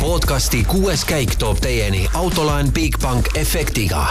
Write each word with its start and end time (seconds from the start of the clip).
podcasti 0.00 0.64
kuues 0.64 1.04
käik 1.04 1.34
toob 1.38 1.58
teieni 1.60 2.06
autolaen 2.14 2.72
Bigbank 2.72 3.26
efektiga. 3.36 4.06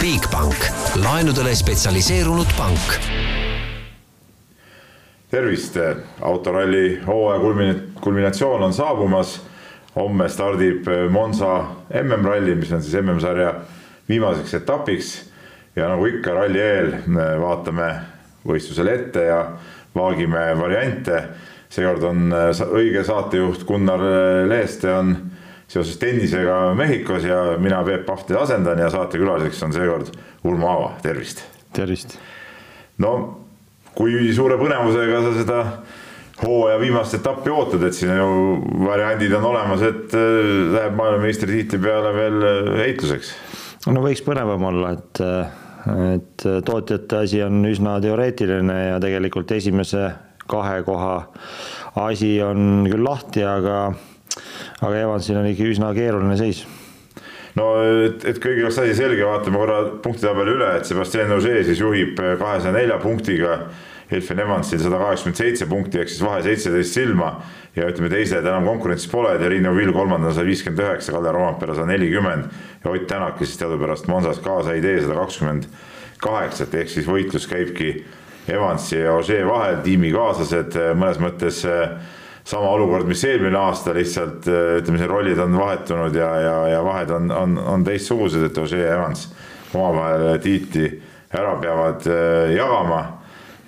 Bigbank, 0.00 0.54
laenudele 1.02 1.54
spetsialiseerunud 1.54 2.46
pank. 2.56 2.78
tervist, 5.30 5.76
autoralli 6.20 7.00
hooaja 7.06 7.40
kulminatsioon 8.00 8.62
on 8.62 8.72
saabumas. 8.72 9.46
homme 9.96 10.28
stardib 10.28 10.84
Monza 11.10 11.64
MM-ralli, 12.02 12.54
mis 12.54 12.72
on 12.72 12.82
siis 12.82 13.02
MM-sarja 13.02 13.54
viimaseks 14.08 14.54
etapiks. 14.54 15.30
ja 15.76 15.88
nagu 15.88 16.04
ikka 16.04 16.34
ralli 16.34 16.60
eel 16.60 16.92
vaatame 17.40 17.94
võistlusele 18.48 18.94
ette 18.94 19.24
ja 19.24 19.52
vaagime 19.94 20.58
variante 20.58 21.22
seekord 21.72 22.04
on 22.06 22.32
äh, 22.34 22.50
õige 22.68 23.04
saatejuht 23.06 23.64
Gunnar 23.68 24.02
äh, 24.04 24.42
Leeste 24.50 24.92
on 24.92 25.14
seoses 25.72 25.96
tennisega 26.00 26.74
Mehhikos 26.76 27.24
ja 27.24 27.56
mina 27.62 27.80
Peep 27.86 28.04
Pahvti 28.06 28.36
asendan 28.36 28.82
ja 28.82 28.90
saatekülaliseks 28.92 29.62
on 29.64 29.72
seekord 29.76 30.12
Urmo 30.44 30.68
Aava, 30.68 30.92
tervist. 31.04 31.44
tervist. 31.72 32.18
no 33.00 33.14
kui 33.96 34.32
suure 34.36 34.58
põnevusega 34.60 35.22
sa 35.24 35.32
seda 35.36 35.62
hooaja 36.42 36.78
viimast 36.80 37.14
etappi 37.14 37.52
ootad, 37.52 37.84
et 37.86 37.94
siin 37.94 38.10
ju 38.16 38.28
variandid 38.82 39.34
on 39.38 39.44
olemas, 39.52 39.84
et 39.86 40.14
äh, 40.18 40.36
läheb 40.74 40.96
maailmameistritiitli 40.98 41.80
peale 41.80 42.12
veel 42.18 42.46
heitluseks? 42.82 43.32
no 43.88 44.04
võiks 44.04 44.24
põnevam 44.26 44.68
olla, 44.68 44.92
et, 44.98 45.22
et 46.18 46.44
tootjate 46.68 47.24
asi 47.24 47.40
on 47.46 47.64
üsna 47.70 47.96
teoreetiline 48.04 48.76
ja 48.90 49.00
tegelikult 49.02 49.56
esimese 49.56 50.10
kahe 50.52 50.82
koha 50.86 51.16
asi 52.06 52.36
on 52.44 52.86
küll 52.90 53.04
lahti, 53.04 53.44
aga, 53.44 53.80
aga 54.80 54.94
Evansil 55.02 55.40
on 55.40 55.50
ikka 55.50 55.72
üsna 55.72 55.92
keeruline 55.96 56.38
seis 56.40 56.64
no 57.58 57.68
et, 57.84 58.24
et 58.28 58.40
kõigil 58.42 58.66
oleks 58.66 58.80
asi 58.82 58.96
selge, 58.96 59.24
vaatame 59.28 59.60
korra 59.60 59.78
punktitabeli 60.04 60.56
üle, 60.56 60.74
et 60.78 60.88
Sebastian 60.88 61.32
Ogier 61.36 61.62
siis 61.66 61.80
juhib 61.82 62.20
kahesaja 62.40 62.74
nelja 62.76 63.00
punktiga. 63.02 63.62
Elfin 64.12 64.42
Evansil 64.44 64.76
sada 64.82 64.98
kaheksakümmend 65.00 65.38
seitse 65.38 65.66
punkti 65.70 66.00
ehk 66.02 66.10
siis 66.12 66.20
vahe 66.20 66.42
seitseteist 66.44 66.98
silma 66.98 67.30
ja 67.72 67.86
ütleme, 67.88 68.10
teised 68.12 68.44
enam 68.44 68.66
konkurentsis 68.68 69.08
pole, 69.08 69.30
Triinu 69.40 69.72
Vill 69.72 69.94
kolmandana 69.96 70.34
sada 70.36 70.44
viiskümmend 70.50 70.82
üheksa, 70.84 71.14
Kalle 71.14 71.32
Rompera 71.32 71.72
sada 71.78 71.88
nelikümmend 71.88 72.50
ja 72.82 72.92
Ott 72.92 73.06
Tänak, 73.08 73.38
kes 73.38 73.54
siis 73.54 73.62
teadupärast 73.62 74.10
Monsas 74.12 74.42
kaasa 74.44 74.74
ei 74.76 74.84
tee, 74.84 74.98
sada 75.00 75.16
kakskümmend 75.16 75.64
kaheksat, 76.20 76.76
ehk 76.82 76.92
siis 76.92 77.08
võitlus 77.08 77.48
käibki 77.48 77.94
Evansi 78.48 78.98
ja 78.98 79.14
Ožee 79.14 79.44
vahel, 79.46 79.78
tiimikaaslased 79.84 80.76
eh, 80.78 80.90
mõnes 80.98 81.20
mõttes 81.22 81.60
eh, 81.68 81.92
sama 82.48 82.72
olukord, 82.74 83.06
mis 83.06 83.22
eelmine 83.28 83.58
aasta, 83.58 83.94
lihtsalt 83.94 84.48
eh, 84.50 84.78
ütleme, 84.80 84.98
siin 84.98 85.10
rollid 85.10 85.42
on 85.42 85.54
vahetunud 85.58 86.16
ja, 86.18 86.30
ja, 86.42 86.56
ja 86.74 86.82
vahed 86.84 87.12
on, 87.14 87.30
on, 87.30 87.56
on 87.76 87.86
teistsugused, 87.86 88.42
et 88.48 88.58
Ožee 88.58 88.82
ja 88.82 88.96
Evans 88.96 89.28
omavahel 89.72 90.40
tiitli 90.42 90.88
ära 91.32 91.54
peavad 91.60 92.04
jagama. 92.52 93.18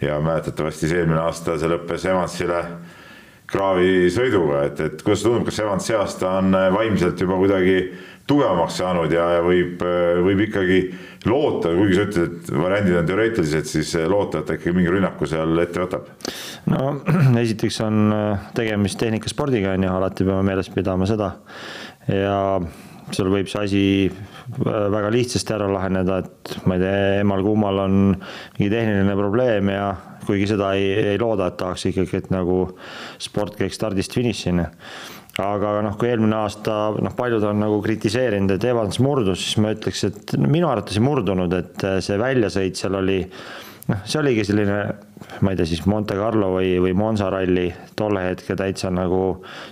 ja 0.00 0.18
mäletatavasti 0.20 0.88
see 0.90 0.98
eelmine 1.00 1.22
aasta 1.22 1.54
see 1.56 1.70
lõppes 1.70 2.02
Evansile 2.10 2.58
kraavi 3.48 4.10
sõiduga, 4.12 4.66
et, 4.66 4.80
et 4.80 5.04
kuidas 5.06 5.22
tundub, 5.24 5.46
kas 5.48 5.62
Evans 5.62 5.86
see 5.88 5.96
aasta 5.96 6.34
on 6.42 6.52
vaimselt 6.74 7.20
juba 7.20 7.38
kuidagi 7.40 7.78
tugevamaks 8.28 8.78
saanud 8.80 9.12
ja, 9.12 9.26
ja 9.36 9.42
võib, 9.44 9.82
võib 10.24 10.40
ikkagi 10.46 10.78
loota, 11.28 11.72
kuigi 11.76 11.98
sa 11.98 12.06
ütled, 12.08 12.38
et 12.38 12.48
variandid 12.56 12.98
on 13.00 13.08
teoreetilised, 13.08 13.68
siis 13.68 13.92
loota, 14.10 14.40
et 14.40 14.54
äkki 14.56 14.72
mingi 14.76 14.92
rünnaku 14.92 15.28
seal 15.28 15.60
ette 15.62 15.82
võtab? 15.82 16.08
no 16.72 16.94
esiteks 17.44 17.80
on 17.84 18.16
äh, 18.16 18.48
tegemist 18.56 19.00
tehnikaspordiga, 19.02 19.74
on 19.76 19.86
ju, 19.86 19.92
alati 19.92 20.26
peame 20.26 20.48
meeles 20.50 20.70
pidama 20.72 21.08
seda. 21.10 21.34
ja 22.08 22.38
seal 23.12 23.28
võib 23.32 23.50
see 23.50 23.66
asi 23.66 23.84
äh, 24.08 24.86
väga 24.94 25.12
lihtsasti 25.12 25.56
ära 25.56 25.68
laheneda, 25.72 26.22
et 26.24 26.56
ma 26.68 26.78
ei 26.78 26.84
tea, 26.84 27.04
emal-kummal 27.24 27.84
on 27.84 28.00
mingi 28.14 28.70
tehniline 28.72 29.18
probleem 29.20 29.72
ja 29.74 29.88
kuigi 30.24 30.48
seda 30.54 30.72
ei, 30.78 30.88
ei 31.12 31.20
looda, 31.20 31.50
et 31.50 31.60
tahaks 31.60 31.90
ikkagi, 31.90 32.22
et 32.22 32.32
nagu 32.32 32.62
sport 33.20 33.58
käiks 33.60 33.76
stardist 33.76 34.16
finišini 34.16 34.64
aga 35.42 35.80
noh, 35.82 35.96
kui 35.98 36.10
eelmine 36.12 36.36
aasta 36.38 36.76
noh, 37.02 37.14
paljud 37.16 37.42
on 37.48 37.62
nagu 37.64 37.80
kritiseerinud, 37.82 38.54
et 38.54 38.66
Evans 38.70 39.00
murdus, 39.02 39.40
siis 39.42 39.58
ma 39.62 39.72
ütleks, 39.74 40.04
et 40.06 40.34
minu 40.38 40.68
arvates 40.70 40.98
ei 40.98 41.04
murdunud, 41.04 41.56
et 41.58 41.86
see 42.04 42.18
väljasõit 42.20 42.78
seal 42.78 43.00
oli 43.00 43.18
noh, 43.90 44.04
see 44.06 44.20
oligi 44.20 44.46
selline 44.46 44.78
ma 45.40 45.52
ei 45.52 45.56
tea 45.58 45.68
siis 45.68 45.84
Monte 45.86 46.16
Carlo 46.18 46.50
või, 46.56 46.74
või 46.82 46.94
Monza 46.96 47.28
ralli 47.32 47.68
tolle 47.96 48.24
hetke 48.28 48.56
täitsa 48.58 48.90
nagu 48.90 49.20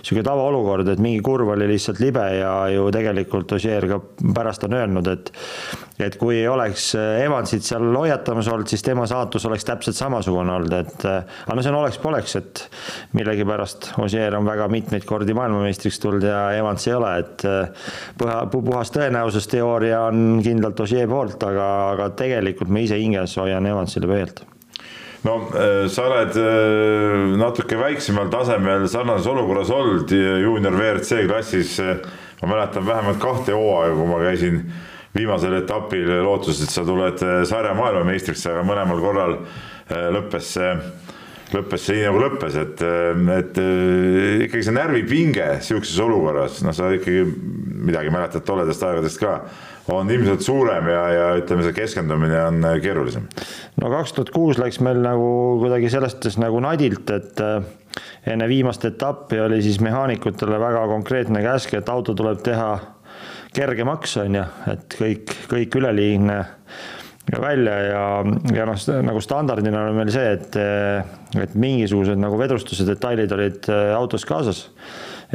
sihuke 0.01 0.23
tavaolukord, 0.25 0.87
et 0.93 1.01
mingi 1.03 1.21
kurv 1.25 1.53
oli 1.55 1.67
lihtsalt 1.73 1.99
libe 2.03 2.23
ja 2.37 2.53
ju 2.71 2.87
tegelikult 2.95 3.51
Ossier 3.57 3.87
ka 3.89 3.99
pärast 4.35 4.63
on 4.67 4.77
öelnud, 4.79 5.09
et 5.11 5.33
et 6.03 6.15
kui 6.17 6.39
ei 6.39 6.47
oleks 6.49 6.93
Evansit 6.97 7.65
seal 7.67 7.85
hoiatamas 7.95 8.47
olnud, 8.49 8.67
siis 8.71 8.81
tema 8.83 9.05
saatus 9.07 9.45
oleks 9.45 9.67
täpselt 9.67 9.97
samasugune 9.97 10.55
olnud, 10.55 10.73
et 10.79 11.05
aga 11.05 11.57
no 11.57 11.63
see 11.63 11.73
on 11.73 11.79
oleks-poleks, 11.81 12.37
et 12.39 12.63
millegipärast 13.19 13.91
Ossier 14.03 14.35
on 14.39 14.47
väga 14.47 14.69
mitmeid 14.73 15.05
kordi 15.09 15.35
maailmameistriks 15.37 15.99
tulnud 16.03 16.25
ja 16.27 16.45
Evans 16.57 16.87
ei 16.87 16.95
ole, 16.97 17.13
et 17.23 17.45
puha, 18.17 18.39
puhas 18.55 18.95
tõenäosusteooria 18.95 20.07
on 20.07 20.41
kindlalt 20.43 20.81
Ossier 20.87 21.11
poolt, 21.11 21.37
aga, 21.45 21.69
aga 21.93 22.09
tegelikult 22.23 22.73
ma 22.73 22.83
ise 22.87 22.99
hinges 22.99 23.37
hoian 23.41 23.69
Evansile 23.69 24.09
pöialt 24.09 24.45
no 25.23 25.35
äh, 25.55 25.87
sa 25.91 26.07
oled 26.09 26.37
äh, 26.39 27.35
natuke 27.39 27.77
väiksemal 27.79 28.31
tasemel 28.33 28.87
sarnases 28.91 29.27
olukorras 29.31 29.71
olnud 29.73 30.11
juunior 30.11 30.75
WRC 30.75 31.23
klassis. 31.29 31.77
Äh, 31.79 32.03
ma 32.41 32.49
mäletan 32.55 32.83
vähemalt 32.83 33.21
kahte 33.23 33.55
hooaega, 33.55 33.95
kui 33.95 34.07
ma 34.09 34.19
käisin 34.19 34.57
viimasel 35.15 35.53
etapil 35.61 36.09
lootuses, 36.25 36.65
et 36.65 36.73
sa 36.73 36.83
tuled 36.83 37.21
sarja 37.47 37.71
maailmameistriks, 37.77 38.43
aga 38.51 38.65
mõlemal 38.67 38.99
korral 38.99 39.35
lõppes 39.87 40.49
see 40.57 40.71
lõppes 41.57 41.85
see 41.87 41.99
nii 41.99 42.07
nagu 42.07 42.23
lõppes, 42.23 42.57
et, 42.61 42.81
et 43.37 43.61
ikkagi 44.47 44.63
see 44.65 44.75
närvipinge 44.75 45.49
sihukeses 45.65 45.99
olukorras, 46.03 46.61
noh, 46.65 46.75
sa 46.75 46.89
ikkagi 46.93 47.27
midagi 47.83 48.13
mäletad 48.13 48.45
tolledast 48.47 48.83
aegadest 48.87 49.21
ka 49.21 49.37
on 49.91 50.11
ilmselt 50.11 50.41
suurem 50.41 50.87
ja, 50.87 51.01
ja 51.11 51.25
ütleme, 51.39 51.63
see 51.65 51.75
keskendumine 51.75 52.39
on 52.47 52.63
äh, 52.67 52.77
keerulisem. 52.83 53.27
no 53.81 53.91
kaks 53.91 54.15
tuhat 54.15 54.31
kuus 54.35 54.59
läks 54.61 54.79
meil 54.83 55.01
nagu 55.03 55.29
kuidagi 55.59 55.91
selles 55.91 56.15
suhtes 56.15 56.39
nagu 56.39 56.61
nadilt, 56.63 57.09
et 57.11 57.43
äh, 57.43 57.59
enne 58.33 58.47
viimast 58.47 58.85
etappi 58.87 59.41
oli 59.43 59.61
siis 59.65 59.81
mehaanikutele 59.83 60.59
väga 60.61 60.85
konkreetne 60.91 61.43
käsk, 61.43 61.75
et 61.75 61.91
auto 61.91 62.15
tuleb 62.15 62.43
teha 62.45 62.71
kergemaks, 63.53 64.17
on 64.23 64.39
ju, 64.39 64.43
et 64.71 64.95
kõik, 64.99 65.35
kõik 65.51 65.75
üleliigne 65.81 66.39
välja 67.31 67.75
ja, 67.87 68.05
ja 68.53 68.65
noh, 68.67 68.77
nagu 69.07 69.21
standardina 69.23 69.87
on 69.87 69.97
meil 69.97 70.11
see, 70.13 70.35
et, 70.35 70.57
et 71.39 71.55
mingisugused 71.55 72.19
nagu 72.19 72.37
vedrustuse 72.39 72.85
detailid 72.87 73.31
olid 73.35 73.69
äh, 73.71 73.91
autos 73.95 74.27
kaasas. 74.27 74.65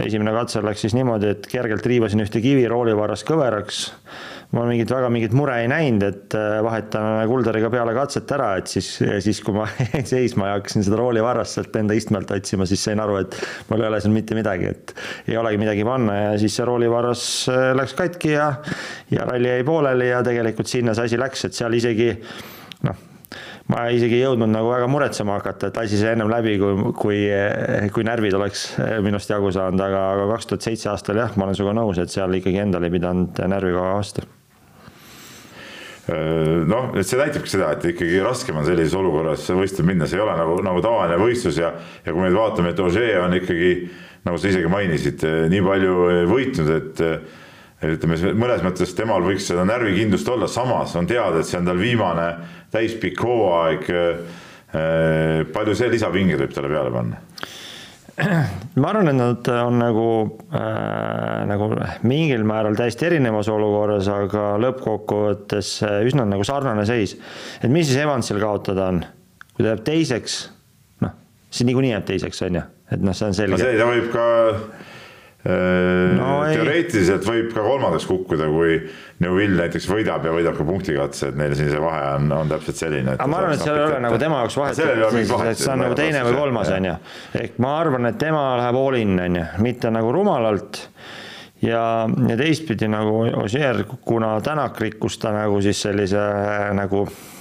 Esimene 0.05 0.33
katse 0.37 0.63
läks 0.65 0.85
siis 0.87 0.97
niimoodi, 0.97 1.35
et 1.35 1.47
kergelt 1.51 1.87
riivasin 1.87 2.23
ühte 2.25 2.43
kivi 2.45 2.67
roolivarras 2.71 3.25
kõveraks. 3.29 3.85
Ma 4.57 4.63
mingit 4.65 4.89
väga 4.89 5.11
mingit 5.13 5.35
mure 5.37 5.59
ei 5.61 5.67
näinud, 5.69 6.05
et 6.07 6.35
äh, 6.39 6.63
vahetan 6.65 7.19
kulderiga 7.29 7.69
peale 7.73 7.93
katset 7.97 8.31
ära, 8.33 8.55
et 8.57 8.71
siis, 8.73 8.87
siis 9.25 9.43
kui 9.45 9.53
ma 9.59 9.67
seisma 10.13 10.49
ja 10.49 10.57
hakkasin 10.57 10.87
seda 10.87 10.97
roolivarrast 11.01 11.59
sealt 11.59 11.77
enda 11.77 11.97
istmelt 11.99 12.33
otsima, 12.33 12.65
siis 12.69 12.87
sain 12.89 13.03
aru, 13.05 13.19
et 13.21 13.37
mul 13.69 13.85
ei 13.85 13.91
ole 13.91 14.01
seal 14.01 14.17
mitte 14.17 14.39
midagi, 14.39 14.73
et 14.73 14.95
ei 15.29 15.37
olegi 15.37 15.61
midagi 15.61 15.85
panna 15.85 16.17
ja 16.17 16.31
siis 16.41 16.57
see 16.57 16.69
roolivarras 16.69 17.25
äh, 17.53 17.65
läks 17.77 17.93
katki 17.99 18.33
ja, 18.39 18.55
ja 19.13 19.29
ralli 19.29 19.53
jäi 19.53 19.67
pooleli 19.69 20.09
ja 20.15 20.23
tegelikult 20.25 20.73
sinna 20.73 20.97
see 20.97 21.11
asi 21.11 21.21
läks, 21.21 21.45
et 21.51 21.61
seal 21.61 21.77
isegi 21.77 22.15
ma 23.69 23.85
isegi 23.93 24.17
ei 24.19 24.25
jõudnud 24.25 24.51
nagu 24.53 24.71
väga 24.73 24.89
muretsema 24.91 25.37
hakata, 25.37 25.69
et 25.69 25.77
lasi 25.81 26.01
see 26.01 26.15
ennem 26.15 26.31
läbi, 26.33 26.57
kui, 26.61 26.95
kui, 26.97 27.21
kui 27.93 28.09
närvid 28.09 28.39
oleks 28.39 28.65
minust 29.05 29.31
jagu 29.31 29.53
saanud, 29.55 29.83
aga, 29.85 30.07
aga 30.17 30.27
kaks 30.33 30.51
tuhat 30.51 30.71
seitse 30.71 30.91
aastal 30.95 31.21
jah, 31.21 31.37
ma 31.37 31.49
olen 31.49 31.59
sinuga 31.59 31.77
nõus, 31.83 32.01
et 32.01 32.13
seal 32.13 32.41
ikkagi 32.41 32.65
endal 32.65 32.89
ei 32.89 32.97
pidanud 32.97 33.45
närviga 33.53 33.93
vastu. 33.99 34.25
Äh, 36.09 36.65
noh, 36.65 36.95
et 36.97 37.05
see 37.05 37.19
näitabki 37.21 37.51
seda, 37.53 37.75
et 37.77 37.83
ikkagi 37.91 38.23
raskem 38.25 38.57
on 38.57 38.65
sellises 38.65 38.95
olukorras 38.97 39.45
võistlema 39.53 39.91
minna, 39.91 40.07
see 40.09 40.17
ei 40.17 40.25
ole 40.25 40.37
nagu, 40.39 40.55
nagu 40.65 40.81
tavaline 40.81 41.19
võistlus 41.21 41.59
ja, 41.61 41.75
ja 42.01 42.15
kui 42.15 42.23
me 42.23 42.31
nüüd 42.31 42.39
vaatame, 42.39 42.73
et 42.73 42.81
Ožee 42.81 43.19
on 43.21 43.37
ikkagi, 43.37 43.73
nagu 44.25 44.41
sa 44.41 44.49
isegi 44.49 44.71
mainisid, 44.73 45.27
äh, 45.29 45.43
nii 45.53 45.61
palju 45.67 45.99
äh, 46.07 46.23
võitnud, 46.31 46.73
et 46.79 47.05
ütleme, 47.87 48.19
mõnes 48.35 48.65
mõttes 48.67 48.95
temal 48.99 49.23
võiks 49.23 49.47
seda 49.51 49.65
närvikindlust 49.69 50.29
olla, 50.33 50.49
samas 50.51 50.97
on 50.99 51.07
teada, 51.07 51.41
et 51.41 51.47
see 51.47 51.61
on 51.61 51.69
tal 51.69 51.79
viimane 51.79 52.29
täispikk 52.75 53.23
hooaeg. 53.23 53.89
palju 55.55 55.75
see 55.79 55.89
lisapingeid 55.95 56.43
võib 56.43 56.53
talle 56.53 56.69
peale 56.69 56.91
panna? 56.93 57.23
ma 58.83 58.91
arvan, 58.91 59.09
et 59.13 59.17
nad 59.17 59.49
on 59.63 59.79
nagu 59.79 60.09
äh,, 60.51 61.45
nagu 61.47 61.69
mingil 62.09 62.43
määral 62.49 62.77
täiesti 62.79 63.07
erinevas 63.07 63.51
olukorras, 63.53 64.09
aga 64.11 64.57
lõppkokkuvõttes 64.63 65.71
äh, 65.87 66.01
üsna 66.09 66.27
nagu 66.27 66.47
sarnane 66.47 66.87
seis. 66.89 67.15
et 67.63 67.71
mis 67.71 67.87
siis 67.87 68.03
Evansil 68.03 68.41
kaotada 68.43 68.89
on, 68.93 69.05
kui 69.55 69.63
ta 69.63 69.71
jääb 69.71 69.85
teiseks, 69.87 70.39
noh, 71.05 71.15
siis 71.47 71.69
niikuinii 71.71 71.95
jääb 71.95 72.09
teiseks, 72.11 72.43
on 72.49 72.59
ju, 72.59 72.65
et 72.91 73.07
noh, 73.07 73.15
see 73.15 73.31
on 73.31 73.39
selge. 73.39 73.55
no 73.55 73.63
see, 73.63 73.79
ta 73.79 73.87
võib 73.93 74.11
ka 74.15 74.27
no, 75.47 76.31
teoreetiliselt 76.51 77.27
võib 77.27 77.53
ka 77.55 77.63
kolmandaks 77.63 78.09
kukkuda, 78.09 78.49
kui 78.51 78.81
Neuvill 79.23 79.55
näiteks 79.61 79.87
võidab 79.91 80.27
ja 80.27 80.33
võidab 80.35 80.59
ka 80.59 80.67
punktikatse, 80.67 81.31
et 81.31 81.39
neil 81.39 81.55
siin 81.59 81.71
see 81.71 81.83
vahe 81.83 82.03
on, 82.17 82.27
on 82.35 82.51
täpselt 82.51 82.83
selline. 82.83 83.15
aga 83.15 83.31
ma 83.31 83.41
arvan, 83.43 83.55
et 83.55 83.63
seal 83.63 83.79
ei 83.79 83.87
ole 83.87 84.03
nagu 84.03 84.19
tema 84.21 84.43
jaoks 84.43 84.59
vahet, 84.59 84.83
et 85.53 85.63
see 85.63 85.73
on 85.73 85.83
nagu 85.85 85.97
teine 85.99 86.25
või 86.27 86.37
kolmas, 86.41 86.75
on 86.75 86.91
ju. 86.91 86.99
ehk 87.45 87.63
ma 87.63 87.79
arvan, 87.85 88.11
et 88.11 88.21
tema 88.21 88.45
läheb 88.59 88.83
all 88.83 88.99
in, 88.99 89.17
on 89.29 89.41
ju, 89.41 89.47
mitte 89.69 89.95
nagu 89.95 90.13
rumalalt. 90.19 90.83
Ja, 91.59 92.07
ja 92.07 92.35
teistpidi 92.39 92.87
nagu 92.87 93.25
Ossier, 93.41 93.81
kuna 94.07 94.37
Tänak 94.47 94.79
rikkus 94.79 95.17
ta 95.19 95.33
nagu 95.35 95.59
siis 95.65 95.81
sellise 95.83 96.21
nagu 96.79 97.01
Äh, 97.09 97.38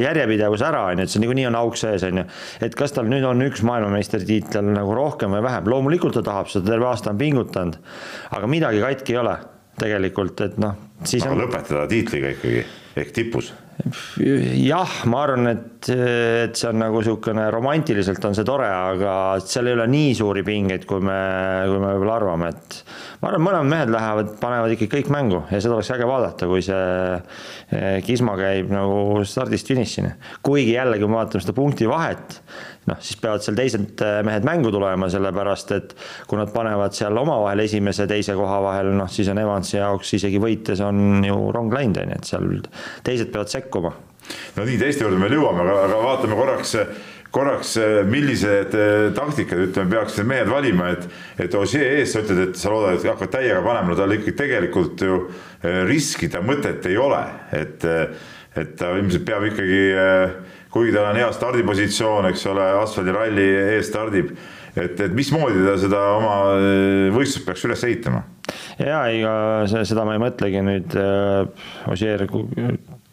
järjepidevus 0.00 0.62
ära, 0.62 0.84
on 0.90 1.00
ju, 1.00 1.06
et 1.06 1.12
see 1.12 1.22
niikuinii 1.24 1.46
on 1.48 1.58
auk 1.58 1.78
sees, 1.78 2.04
on 2.06 2.22
ju. 2.22 2.26
et 2.66 2.76
kas 2.78 2.94
tal 2.94 3.08
nüüd 3.10 3.24
on 3.26 3.42
üks 3.48 3.64
maailmameistritiitel 3.66 4.68
nagu 4.76 4.94
rohkem 4.94 5.34
või 5.34 5.42
vähem, 5.46 5.70
loomulikult 5.72 6.18
ta 6.18 6.22
tahab 6.26 6.52
seda, 6.52 6.68
terve 6.70 6.86
aasta 6.90 7.10
on 7.14 7.18
pingutanud, 7.20 7.80
aga 8.36 8.50
midagi 8.50 8.84
katki 8.84 9.16
ei 9.16 9.22
ole 9.24 9.34
tegelikult, 9.80 10.44
et 10.46 10.60
noh, 10.62 10.78
siis 11.02 11.24
aga 11.24 11.34
on... 11.34 11.42
lõpetada 11.46 11.88
tiitliga 11.90 12.36
ikkagi, 12.36 12.62
ehk 13.00 13.12
tipus 13.16 13.50
jah, 14.20 14.94
ma 15.10 15.22
arvan, 15.24 15.50
et, 15.50 15.90
et 15.90 16.58
see 16.58 16.68
on 16.70 16.80
nagu 16.82 17.00
niisugune 17.00 17.46
romantiliselt 17.52 18.24
on 18.28 18.36
see 18.36 18.46
tore, 18.46 18.68
aga 18.68 19.14
seal 19.44 19.70
ei 19.70 19.76
ole 19.78 19.86
nii 19.90 20.14
suuri 20.18 20.44
pingeid, 20.46 20.86
kui 20.88 21.02
me, 21.04 21.20
kui 21.68 21.78
me 21.80 21.94
võib-olla 21.94 22.16
arvame, 22.20 22.50
et 22.52 22.80
ma 23.20 23.30
arvan, 23.30 23.44
mõlemad 23.46 23.70
mehed 23.74 23.94
lähevad, 23.94 24.34
panevad 24.42 24.74
ikka 24.76 24.90
kõik 24.96 25.12
mängu 25.12 25.44
ja 25.50 25.60
seda 25.62 25.76
oleks 25.78 25.92
äge 25.94 26.08
vaadata, 26.08 26.48
kui 26.50 26.64
see 26.64 26.82
eh, 27.16 28.00
kisma 28.06 28.36
käib 28.40 28.72
nagu 28.72 29.24
stardist 29.28 29.70
finišini. 29.70 30.12
kuigi 30.46 30.76
jällegi, 30.76 31.04
kui 31.04 31.12
me 31.12 31.20
vaatame 31.20 31.44
seda 31.44 31.56
punktivahet, 31.56 32.40
noh, 32.88 33.00
siis 33.04 33.18
peavad 33.20 33.44
seal 33.44 33.58
teised 33.58 34.04
eh, 34.04 34.20
mehed 34.26 34.46
mängu 34.48 34.72
tulema, 34.74 35.08
sellepärast 35.12 35.74
et 35.76 35.94
kui 36.28 36.40
nad 36.40 36.52
panevad 36.54 36.96
seal 36.96 37.16
omavahel 37.20 37.64
esimese, 37.64 38.08
teise 38.10 38.36
koha 38.38 38.60
vahel, 38.64 38.92
noh, 38.96 39.10
siis 39.12 39.28
on 39.32 39.40
Evansi 39.42 39.78
jaoks 39.78 40.14
isegi 40.20 40.40
võites 40.42 40.82
on 40.84 41.24
ju 41.26 41.38
rong 41.54 41.72
läinud, 41.74 42.00
on 42.02 42.14
ju, 42.14 42.20
et 42.20 42.32
seal 42.32 42.48
teised 43.06 43.32
peavad 43.32 43.52
sekkuma. 43.52 43.69
No 44.56 44.66
nii, 44.66 44.78
teiste 44.78 45.06
juurde 45.06 45.18
me 45.20 45.30
jõuame, 45.32 45.64
aga, 45.64 45.78
aga 45.88 46.04
vaatame 46.04 46.38
korraks 46.38 46.76
korraks, 47.30 47.76
millised 48.10 48.74
eh, 48.74 49.08
taktikad, 49.14 49.62
ütleme, 49.68 49.94
peaksid 49.94 50.26
mehed 50.28 50.50
valima, 50.50 50.90
et, 50.96 51.06
et 51.46 51.54
Ossier 51.58 52.00
ees, 52.00 52.12
sa 52.12 52.24
ütled, 52.24 52.42
et 52.48 52.58
sa 52.58 52.72
loodad, 52.72 52.98
et 52.98 53.06
hakkad 53.06 53.34
täiega 53.36 53.62
panema, 53.64 53.92
no 53.92 53.98
tal 53.98 54.14
ikkagi 54.16 54.36
tegelikult 54.38 55.04
ju 55.06 55.20
eh, 55.62 55.82
riskida 55.88 56.42
mõtet 56.44 56.86
ei 56.90 56.98
ole, 57.00 57.22
et, 57.56 57.86
et 58.58 58.74
ta 58.78 58.94
ilmselt 58.98 59.26
peab 59.28 59.46
ikkagi 59.50 59.82
kuigi 60.70 60.94
tal 60.94 61.10
on 61.10 61.18
hea 61.18 61.30
stardipositsioon, 61.34 62.30
eks 62.30 62.46
ole, 62.50 62.66
asfaldiralli 62.82 63.46
ees 63.76 63.90
stardib, 63.90 64.34
et, 64.74 64.98
et 64.98 65.14
mismoodi 65.14 65.64
ta 65.66 65.78
seda 65.82 66.04
oma 66.18 66.36
võistlust 67.14 67.46
peaks 67.46 67.66
üles 67.70 67.86
ehitama? 67.86 68.26
ja 68.80 69.04
ega 69.12 69.82
seda 69.86 70.02
ma 70.06 70.16
ei 70.16 70.22
mõtlegi 70.22 70.62
nüüd 70.66 70.94
Ossier 71.90 72.26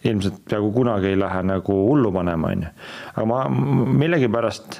ilmselt 0.05 0.43
peaaegu 0.45 0.69
kunagi 0.75 1.09
ei 1.09 1.17
lähe 1.19 1.39
nagu 1.47 1.75
hullu 1.87 2.11
panema, 2.13 2.51
on 2.53 2.65
ju. 2.67 2.69
aga 3.15 3.25
ma 3.25 3.39
millegipärast, 4.03 4.77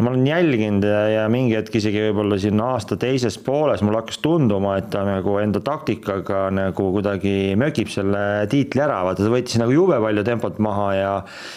ma 0.00 0.10
olen 0.10 0.26
jälginud 0.26 0.86
ja, 0.88 1.02
ja 1.12 1.26
mingi 1.32 1.54
hetk 1.54 1.78
isegi 1.78 2.02
võib-olla 2.08 2.38
siin 2.42 2.60
aasta 2.64 2.98
teises 3.00 3.38
pooles 3.46 3.84
mul 3.86 3.98
hakkas 4.00 4.18
tunduma, 4.24 4.76
et 4.80 4.90
ta 4.90 5.04
nagu 5.06 5.38
enda 5.42 5.62
taktikaga 5.64 6.48
nagu 6.54 6.90
kuidagi 6.98 7.54
mögib 7.58 7.92
selle 7.94 8.24
tiitli 8.50 8.82
ära, 8.82 9.04
vaata 9.06 9.22
ta 9.22 9.32
võttis 9.32 9.60
nagu 9.62 9.74
jube 9.74 10.00
palju 10.02 10.26
tempot 10.26 10.58
maha 10.66 10.90
ja 10.96 11.14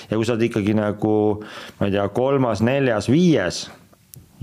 ja 0.09 0.15
kui 0.15 0.27
sa 0.27 0.35
oled 0.35 0.45
ikkagi 0.49 0.77
nagu 0.77 1.17
ma 1.79 1.89
ei 1.89 1.97
tea, 1.97 2.07
kolmas, 2.13 2.61
neljas, 2.65 3.09
viies 3.09 3.65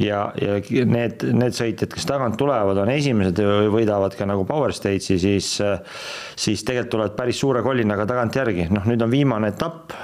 ja, 0.01 0.21
ja 0.41 0.57
need, 0.89 1.25
need 1.37 1.57
sõitjad, 1.57 1.91
kes 1.95 2.07
tagant 2.09 2.37
tulevad, 2.41 2.79
on 2.83 2.91
esimesed, 2.93 3.41
võidavad 3.73 4.17
ka 4.17 4.29
nagu 4.29 4.45
Power 4.49 4.75
Stage'i, 4.77 5.19
siis, 5.21 5.49
siis 6.37 6.65
tegelikult 6.67 6.93
tulevad 6.97 7.17
päris 7.19 7.41
suure 7.41 7.63
kollinaga 7.65 8.07
tagantjärgi. 8.09 8.69
noh, 8.75 8.87
nüüd 8.89 9.03
on 9.03 9.13
viimane 9.13 9.51
etapp, 9.55 9.97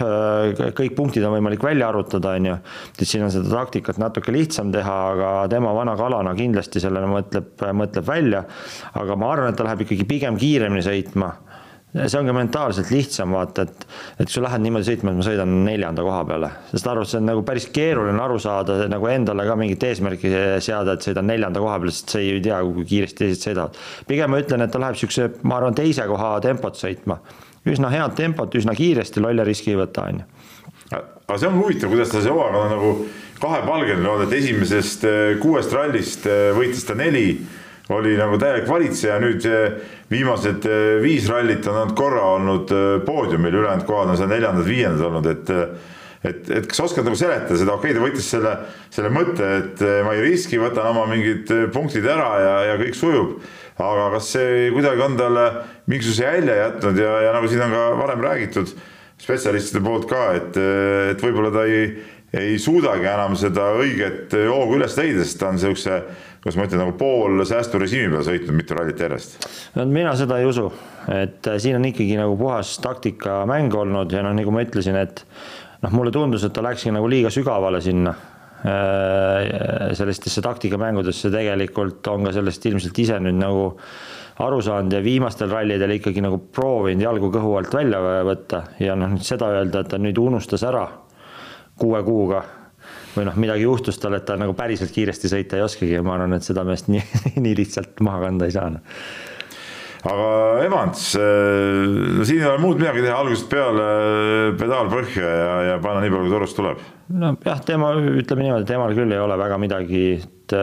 kõik 0.79 0.97
punktid 0.99 1.27
on 1.29 1.37
võimalik 1.37 1.63
välja 1.65 1.91
arvutada, 1.93 2.35
on 2.41 2.51
ju. 2.51 2.59
et 2.97 3.07
siin 3.07 3.27
on 3.27 3.33
seda 3.35 3.53
taktikat 3.53 4.01
natuke 4.03 4.35
lihtsam 4.35 4.73
teha, 4.75 4.99
aga 5.15 5.33
tema 5.53 5.75
vana 5.77 5.97
kalana 6.01 6.35
kindlasti 6.39 6.83
sellele 6.83 7.11
mõtleb, 7.13 7.55
mõtleb 7.77 8.09
välja. 8.09 8.45
aga 8.99 9.17
ma 9.17 9.33
arvan, 9.37 9.53
et 9.53 9.61
ta 9.61 9.69
läheb 9.69 9.87
ikkagi 9.87 10.09
pigem 10.09 10.41
kiiremini 10.41 10.85
sõitma 10.85 11.35
see 11.93 12.19
on 12.19 12.29
ka 12.29 12.33
mentaalselt 12.33 12.91
lihtsam 12.93 13.35
vaata, 13.37 13.67
et, 13.67 13.85
et 14.17 14.25
kui 14.25 14.33
sa 14.33 14.43
lähed 14.47 14.65
niimoodi 14.65 14.89
sõitma, 14.89 15.13
et 15.13 15.19
ma 15.19 15.27
sõidan 15.27 15.53
neljanda 15.67 16.05
koha 16.07 16.23
peale, 16.29 16.49
sest 16.71 16.89
arvad, 16.89 17.11
see 17.11 17.21
on 17.21 17.29
nagu 17.29 17.45
päris 17.47 17.69
keeruline 17.75 18.23
aru 18.25 18.39
saada, 18.41 18.79
nagu 18.89 19.09
endale 19.13 19.45
ka 19.49 19.57
mingit 19.61 19.85
eesmärki 19.91 20.33
seada, 20.65 20.97
et 20.97 21.05
sõidan 21.05 21.29
neljanda 21.29 21.61
koha 21.61 21.77
peale, 21.83 21.95
sest 21.95 22.17
sa 22.17 22.23
ei 22.23 22.41
tea, 22.45 22.63
kui 22.65 22.87
kiiresti 22.89 23.25
teised 23.27 23.45
sõidavad. 23.45 23.81
pigem 24.09 24.33
ma 24.33 24.41
ütlen, 24.41 24.65
et 24.65 24.73
ta 24.73 24.81
läheb 24.81 25.01
siukse, 25.03 25.29
ma 25.45 25.61
arvan, 25.61 25.77
teise 25.77 26.09
koha 26.09 26.35
tempot 26.45 26.81
sõitma, 26.81 27.19
üsna 27.69 27.93
head 27.93 28.17
tempot, 28.17 28.57
üsna 28.57 28.77
kiiresti, 28.79 29.21
lolle 29.21 29.45
riski 29.49 29.75
ei 29.75 29.83
võta, 29.83 30.09
on 30.09 30.23
ju. 30.23 30.31
aga 30.97 31.39
see 31.39 31.51
on 31.51 31.61
huvitav, 31.61 31.93
kuidas 31.93 32.15
ta 32.15 32.25
see 32.25 32.33
hooaeg 32.33 32.57
on 32.57 32.73
nagu 32.73 32.95
kahepalgeline 33.43 34.09
olnud, 34.09 34.31
et 34.31 34.39
esimesest 34.41 35.05
kuuest 35.43 35.75
rallist 35.77 36.25
eh, 36.31 36.53
võitis 36.57 36.89
ta 36.89 36.97
neli 36.97 37.35
oli 37.97 38.17
nagu 38.19 38.39
täielik 38.41 38.69
valitseja, 38.69 39.19
nüüd 39.23 39.47
viimased 40.13 40.69
eh, 40.69 40.99
viis 41.03 41.27
rallit 41.31 41.67
on 41.71 41.79
nad 41.81 41.97
korra 41.97 42.23
olnud 42.37 42.71
eh, 42.75 43.01
poodiumil, 43.07 43.55
ülejäänud 43.63 43.89
kohad 43.89 44.13
on 44.13 44.21
seal 44.21 44.31
neljandad-viiendad 44.33 45.09
olnud, 45.09 45.29
et 45.33 45.53
eh, 45.55 45.91
et, 46.23 46.51
et 46.55 46.67
kas 46.71 46.79
oskad 46.85 47.03
nagu 47.03 47.19
seletada 47.19 47.57
seda, 47.59 47.75
okei 47.75 47.91
okay,, 47.91 47.99
ta 47.99 48.05
võttis 48.05 48.29
selle, 48.31 48.53
selle 48.95 49.09
mõtte, 49.11 49.47
et 49.59 49.81
ma 50.07 50.13
ei 50.15 50.21
riski, 50.23 50.61
võtan 50.63 50.87
oma 50.93 51.03
mingid 51.11 51.51
punktid 51.75 52.07
ära 52.07 52.29
ja, 52.39 52.53
ja 52.69 52.77
kõik 52.79 52.95
sujub. 52.95 53.41
aga 53.83 54.05
kas 54.13 54.29
see 54.37 54.69
kuidagi 54.71 55.03
on 55.03 55.17
talle 55.19 55.49
mingisuguse 55.91 56.23
jälje 56.29 56.55
jätnud 56.61 57.01
ja, 57.03 57.17
ja 57.27 57.33
nagu 57.35 57.51
siin 57.51 57.65
on 57.65 57.75
ka 57.75 57.83
varem 57.99 58.23
räägitud 58.23 58.71
spetsialistide 59.19 59.83
poolt 59.83 60.07
ka, 60.11 60.23
et, 60.39 60.61
et 61.11 61.27
võib-olla 61.27 61.51
ta 61.57 61.67
ei, 61.67 61.91
ei 62.33 62.59
suudagi 62.59 63.07
enam 63.07 63.37
seda 63.37 63.73
õiget 63.77 64.35
hoogu 64.49 64.79
üles 64.79 64.97
leida, 64.97 65.25
sest 65.25 65.41
ta 65.41 65.51
on 65.51 65.59
niisuguse 65.59 66.03
kuidas 66.43 66.59
ma 66.59 66.67
ütlen, 66.67 66.81
nagu 66.83 66.95
pool 66.99 67.45
säästurežiimi 67.47 68.17
peal 68.17 68.25
sõitnud 68.27 68.57
mitu 68.59 68.75
rallit 68.75 68.99
järjest. 68.99 69.47
no 69.79 69.87
mina 69.87 70.15
seda 70.19 70.41
ei 70.43 70.49
usu, 70.51 70.67
et 71.15 71.47
äh, 71.47 71.59
siin 71.63 71.79
on 71.79 71.87
ikkagi 71.87 72.17
nagu 72.19 72.35
puhas 72.39 72.75
taktikamäng 72.83 73.75
olnud 73.79 74.13
ja 74.13 74.25
noh, 74.27 74.35
nagu 74.35 74.55
ma 74.55 74.65
ütlesin, 74.67 74.99
et 74.99 75.23
noh, 75.85 75.95
mulle 75.95 76.11
tundus, 76.15 76.43
et 76.47 76.55
ta 76.55 76.65
läkski 76.67 76.91
nagu 76.95 77.11
liiga 77.11 77.31
sügavale 77.31 77.79
sinna 77.85 78.17
äh, 78.67 79.93
sellistesse 79.99 80.43
taktikamängudesse, 80.43 81.31
tegelikult 81.31 82.11
on 82.11 82.27
ka 82.27 82.35
sellest 82.35 82.67
ilmselt 82.73 82.99
ise 83.05 83.21
nüüd 83.23 83.39
nagu 83.39 83.69
aru 84.43 84.59
saanud 84.67 84.99
ja 84.99 85.03
viimastel 85.05 85.53
rallidel 85.53 85.95
ikkagi 85.95 86.25
nagu 86.25 86.41
proovinud 86.57 87.07
jalgu 87.07 87.31
kõhu 87.37 87.55
alt 87.61 87.79
välja 87.79 88.03
võtta 88.27 88.65
ja 88.83 88.99
noh, 88.99 89.15
nüüd 89.15 89.31
seda 89.31 89.53
öelda, 89.61 89.85
et 89.85 89.95
ta 89.95 90.03
nüüd 90.03 90.19
unustas 90.19 90.67
ära 90.67 90.89
kuue 91.79 92.03
kuuga 92.07 92.43
või 93.17 93.27
noh, 93.29 93.37
midagi 93.41 93.67
juhtus 93.67 94.01
tal, 94.01 94.17
et 94.17 94.25
ta 94.29 94.39
nagu 94.41 94.55
päriselt 94.57 94.93
kiiresti 94.95 95.31
sõita 95.31 95.59
ei 95.59 95.67
oskagi 95.67 95.99
ja 95.99 96.05
ma 96.05 96.17
arvan, 96.17 96.37
et 96.37 96.47
seda 96.47 96.65
meest 96.69 96.89
nii, 96.93 97.03
nii 97.45 97.55
lihtsalt 97.59 98.03
maha 98.05 98.27
kanda 98.27 98.49
ei 98.49 98.55
saa. 98.55 98.71
Noh. 98.73 98.99
aga 100.13 100.29
Evans, 100.65 101.07
äh, 101.21 101.87
no 102.19 102.27
siin 102.29 102.43
ei 102.43 102.51
ole 102.51 102.61
muud 102.63 102.81
midagi 102.83 103.05
teha, 103.05 103.19
algusest 103.21 103.49
peale 103.53 103.89
äh, 103.89 104.45
pedaal 104.59 104.93
põhja 104.93 105.33
ja, 105.39 105.57
ja 105.73 105.81
panna 105.85 106.05
nii 106.05 106.15
palju, 106.15 106.29
kui 106.29 106.37
torust 106.37 106.59
tuleb. 106.59 106.85
nojah, 107.25 107.65
tema, 107.69 107.95
ütleme 108.01 108.49
niimoodi, 108.49 108.69
temal 108.71 108.97
küll 108.99 109.15
ei 109.15 109.23
ole 109.23 109.41
väga 109.41 109.61
midagi, 109.63 110.07
et 110.19 110.57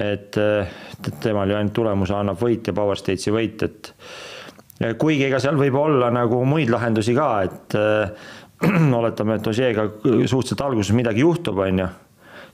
et, 0.00 0.36
temal 1.20 1.50
ju 1.50 1.56
ainult 1.58 1.74
tulemuse 1.76 2.14
annab 2.16 2.38
võit 2.40 2.68
ja 2.70 2.72
Power 2.76 2.96
Stage'i 2.96 3.32
võit, 3.34 3.64
et 3.66 3.90
kuigi 5.02 5.26
ega 5.26 5.40
seal 5.42 5.58
võib 5.60 5.74
olla 5.76 6.08
nagu 6.14 6.38
muid 6.48 6.70
lahendusi 6.72 7.12
ka, 7.12 7.26
et 7.44 7.76
oletame, 9.00 9.38
et 9.38 9.46
Ožeega 9.50 9.86
suhteliselt 10.04 10.62
alguses 10.64 10.92
midagi 10.96 11.24
juhtub, 11.24 11.58
on 11.64 11.80
ju, 11.80 11.86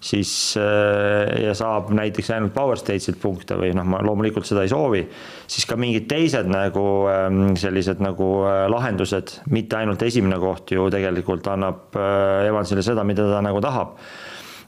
siis 0.06 0.30
äh, 0.60 1.32
ja 1.42 1.54
saab 1.56 1.90
näiteks 1.96 2.30
ainult 2.36 2.54
Power 2.54 2.78
Stage'ilt 2.78 3.18
punkte 3.22 3.56
või 3.58 3.72
noh, 3.74 3.86
ma 3.88 4.02
loomulikult 4.06 4.46
seda 4.46 4.62
ei 4.66 4.70
soovi, 4.70 5.02
siis 5.50 5.66
ka 5.68 5.78
mingid 5.80 6.06
teised 6.10 6.50
nagu 6.52 6.84
ähm, 7.10 7.42
sellised 7.58 8.02
nagu 8.04 8.30
äh, 8.46 8.64
lahendused, 8.70 9.40
mitte 9.50 9.80
ainult 9.80 10.04
esimene 10.06 10.38
koht 10.42 10.74
ju 10.76 10.86
tegelikult 10.94 11.48
annab 11.50 11.98
äh, 11.98 12.46
Evansile 12.50 12.84
seda, 12.86 13.06
mida 13.06 13.26
ta 13.30 13.42
nagu 13.44 13.62
tahab. 13.64 13.96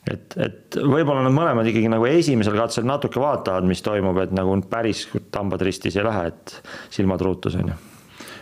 Et, 0.09 0.33
et 0.41 0.79
võib-olla 0.81 1.21
nad 1.27 1.35
mõlemad 1.37 1.69
ikkagi 1.69 1.91
nagu 1.93 2.07
esimesel 2.09 2.57
katsel 2.57 2.87
natuke 2.89 3.21
vaatavad, 3.21 3.67
mis 3.69 3.85
toimub, 3.85 4.17
et 4.25 4.33
nagu 4.33 4.57
päris 4.71 5.05
tambad 5.35 5.63
ristis 5.67 5.99
ei 6.01 6.07
lähe, 6.07 6.33
et 6.33 6.59
silmad 6.95 7.23
ruutus 7.23 7.59
on 7.61 7.75
ju 7.75 7.79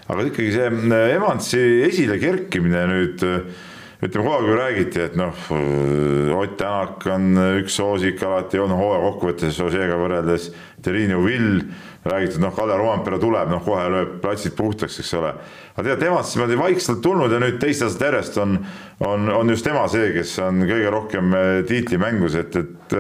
aga 0.07 0.27
ikkagi 0.29 0.53
see 0.55 0.67
äh, 0.69 1.15
Evansi 1.17 1.63
esile 1.87 2.19
kerkimine 2.23 2.85
nüüd 2.91 3.25
äh, 3.27 3.65
ütleme 4.05 4.27
kogu 4.27 4.37
aeg 4.37 4.47
ju 4.47 4.57
räägiti, 4.61 5.03
et 5.03 5.17
noh, 5.19 5.35
äh, 5.57 6.37
Ott 6.37 6.57
Tänak 6.61 7.07
on 7.11 7.41
üks 7.63 7.79
soosik 7.81 8.23
alati 8.23 8.61
olnud 8.63 8.79
hooaja 8.79 9.03
kokkuvõttes 9.07 9.59
Ožeega 9.65 9.97
võrreldes, 9.99 10.51
Terrine 10.85 11.19
Vill, 11.25 11.65
räägitud, 12.07 12.43
noh, 12.45 12.55
Kalle 12.55 12.77
Roompere 12.79 13.19
tuleb, 13.23 13.51
noh, 13.51 13.65
kohe 13.65 13.89
lööb 13.91 14.13
platsid 14.23 14.55
puhtaks, 14.59 15.01
eks 15.03 15.15
ole. 15.19 15.33
aga 15.75 15.89
tead, 15.89 16.05
temast 16.05 16.37
niimoodi 16.37 16.61
vaikselt 16.61 17.03
tulnud 17.03 17.33
ja 17.33 17.43
nüüd 17.43 17.59
teist 17.63 17.83
aastat 17.87 18.07
järjest 18.07 18.39
on, 18.45 18.61
on, 19.09 19.27
on 19.41 19.51
just 19.51 19.67
tema 19.67 19.89
see, 19.91 20.13
kes 20.15 20.37
on 20.45 20.63
kõige 20.69 20.95
rohkem 20.95 21.35
tiitlimängus, 21.67 22.39
et, 22.39 22.63
et 22.63 22.97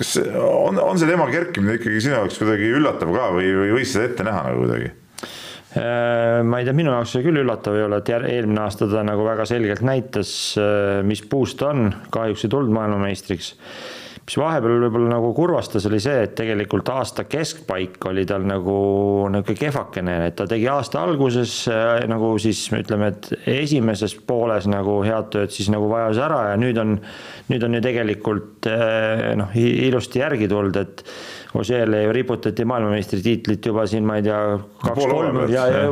kas 0.00 0.16
on, 0.40 0.80
on 0.82 0.98
see 0.98 1.10
tema 1.10 1.28
kerkimine 1.30 1.76
ikkagi 1.78 2.00
sinu 2.08 2.16
jaoks 2.22 2.40
kuidagi 2.40 2.72
üllatav 2.74 3.14
ka 3.14 3.30
või, 3.36 3.52
või 3.60 3.80
võis 3.82 3.92
seda 3.94 4.08
ette 4.08 4.26
näha 4.26 4.48
nagu 4.48 4.64
kuidagi? 4.64 4.94
Äh, 5.74 6.42
ma 6.46 6.60
ei 6.60 6.68
tea, 6.68 6.74
minu 6.76 6.92
jaoks 6.94 7.16
see 7.16 7.24
küll 7.24 7.40
üllatav 7.40 7.74
ei 7.74 7.82
ole, 7.82 7.98
et 7.98 8.10
eelmine 8.14 8.62
aasta 8.62 8.86
ta 8.86 9.02
nagu 9.02 9.24
väga 9.26 9.46
selgelt 9.50 9.82
näitas, 9.82 10.30
äh, 10.60 11.00
mis 11.06 11.24
puust 11.26 11.58
ta 11.58 11.72
on, 11.72 11.88
kahjuks 12.14 12.46
ei 12.46 12.52
tulnud 12.52 12.74
maailmameistriks. 12.76 13.48
Mis 14.24 14.38
vahepeal 14.40 14.86
võib-olla 14.86 15.10
nagu 15.10 15.32
kurvastas, 15.36 15.84
oli 15.90 15.98
see, 16.00 16.22
et 16.24 16.36
tegelikult 16.38 16.88
aasta 16.94 17.26
keskpaik 17.28 17.98
oli 18.08 18.22
tal 18.24 18.46
nagu 18.48 18.76
niisugune 19.34 19.58
kehvakene, 19.58 20.14
et 20.30 20.38
ta 20.38 20.46
tegi 20.48 20.70
aasta 20.70 21.02
alguses 21.02 21.58
äh, 21.68 22.06
nagu 22.08 22.30
siis 22.40 22.62
ütleme, 22.70 23.10
et 23.10 23.50
esimeses 23.58 24.14
pooles 24.14 24.70
nagu 24.70 25.00
head 25.04 25.34
tööd 25.34 25.52
siis 25.52 25.74
nagu 25.74 25.90
vajas 25.90 26.22
ära 26.22 26.52
ja 26.52 26.58
nüüd 26.60 26.78
on, 26.80 27.00
nüüd 27.50 27.66
on 27.66 27.80
ju 27.80 27.82
tegelikult 27.90 28.70
noh, 29.42 29.58
ilusti 29.58 30.22
järgi 30.22 30.48
tulnud, 30.48 30.78
et 30.80 31.02
Ožeele 31.54 32.02
ju 32.02 32.12
riputati 32.12 32.64
maailmameistritiitlit 32.66 33.66
juba 33.66 33.84
siin, 33.86 34.02
ma 34.06 34.16
ei 34.18 34.24
tea, 34.26 34.38
kaks-kolm 34.82 35.38
ja, 35.52 35.66
ja 35.70 35.82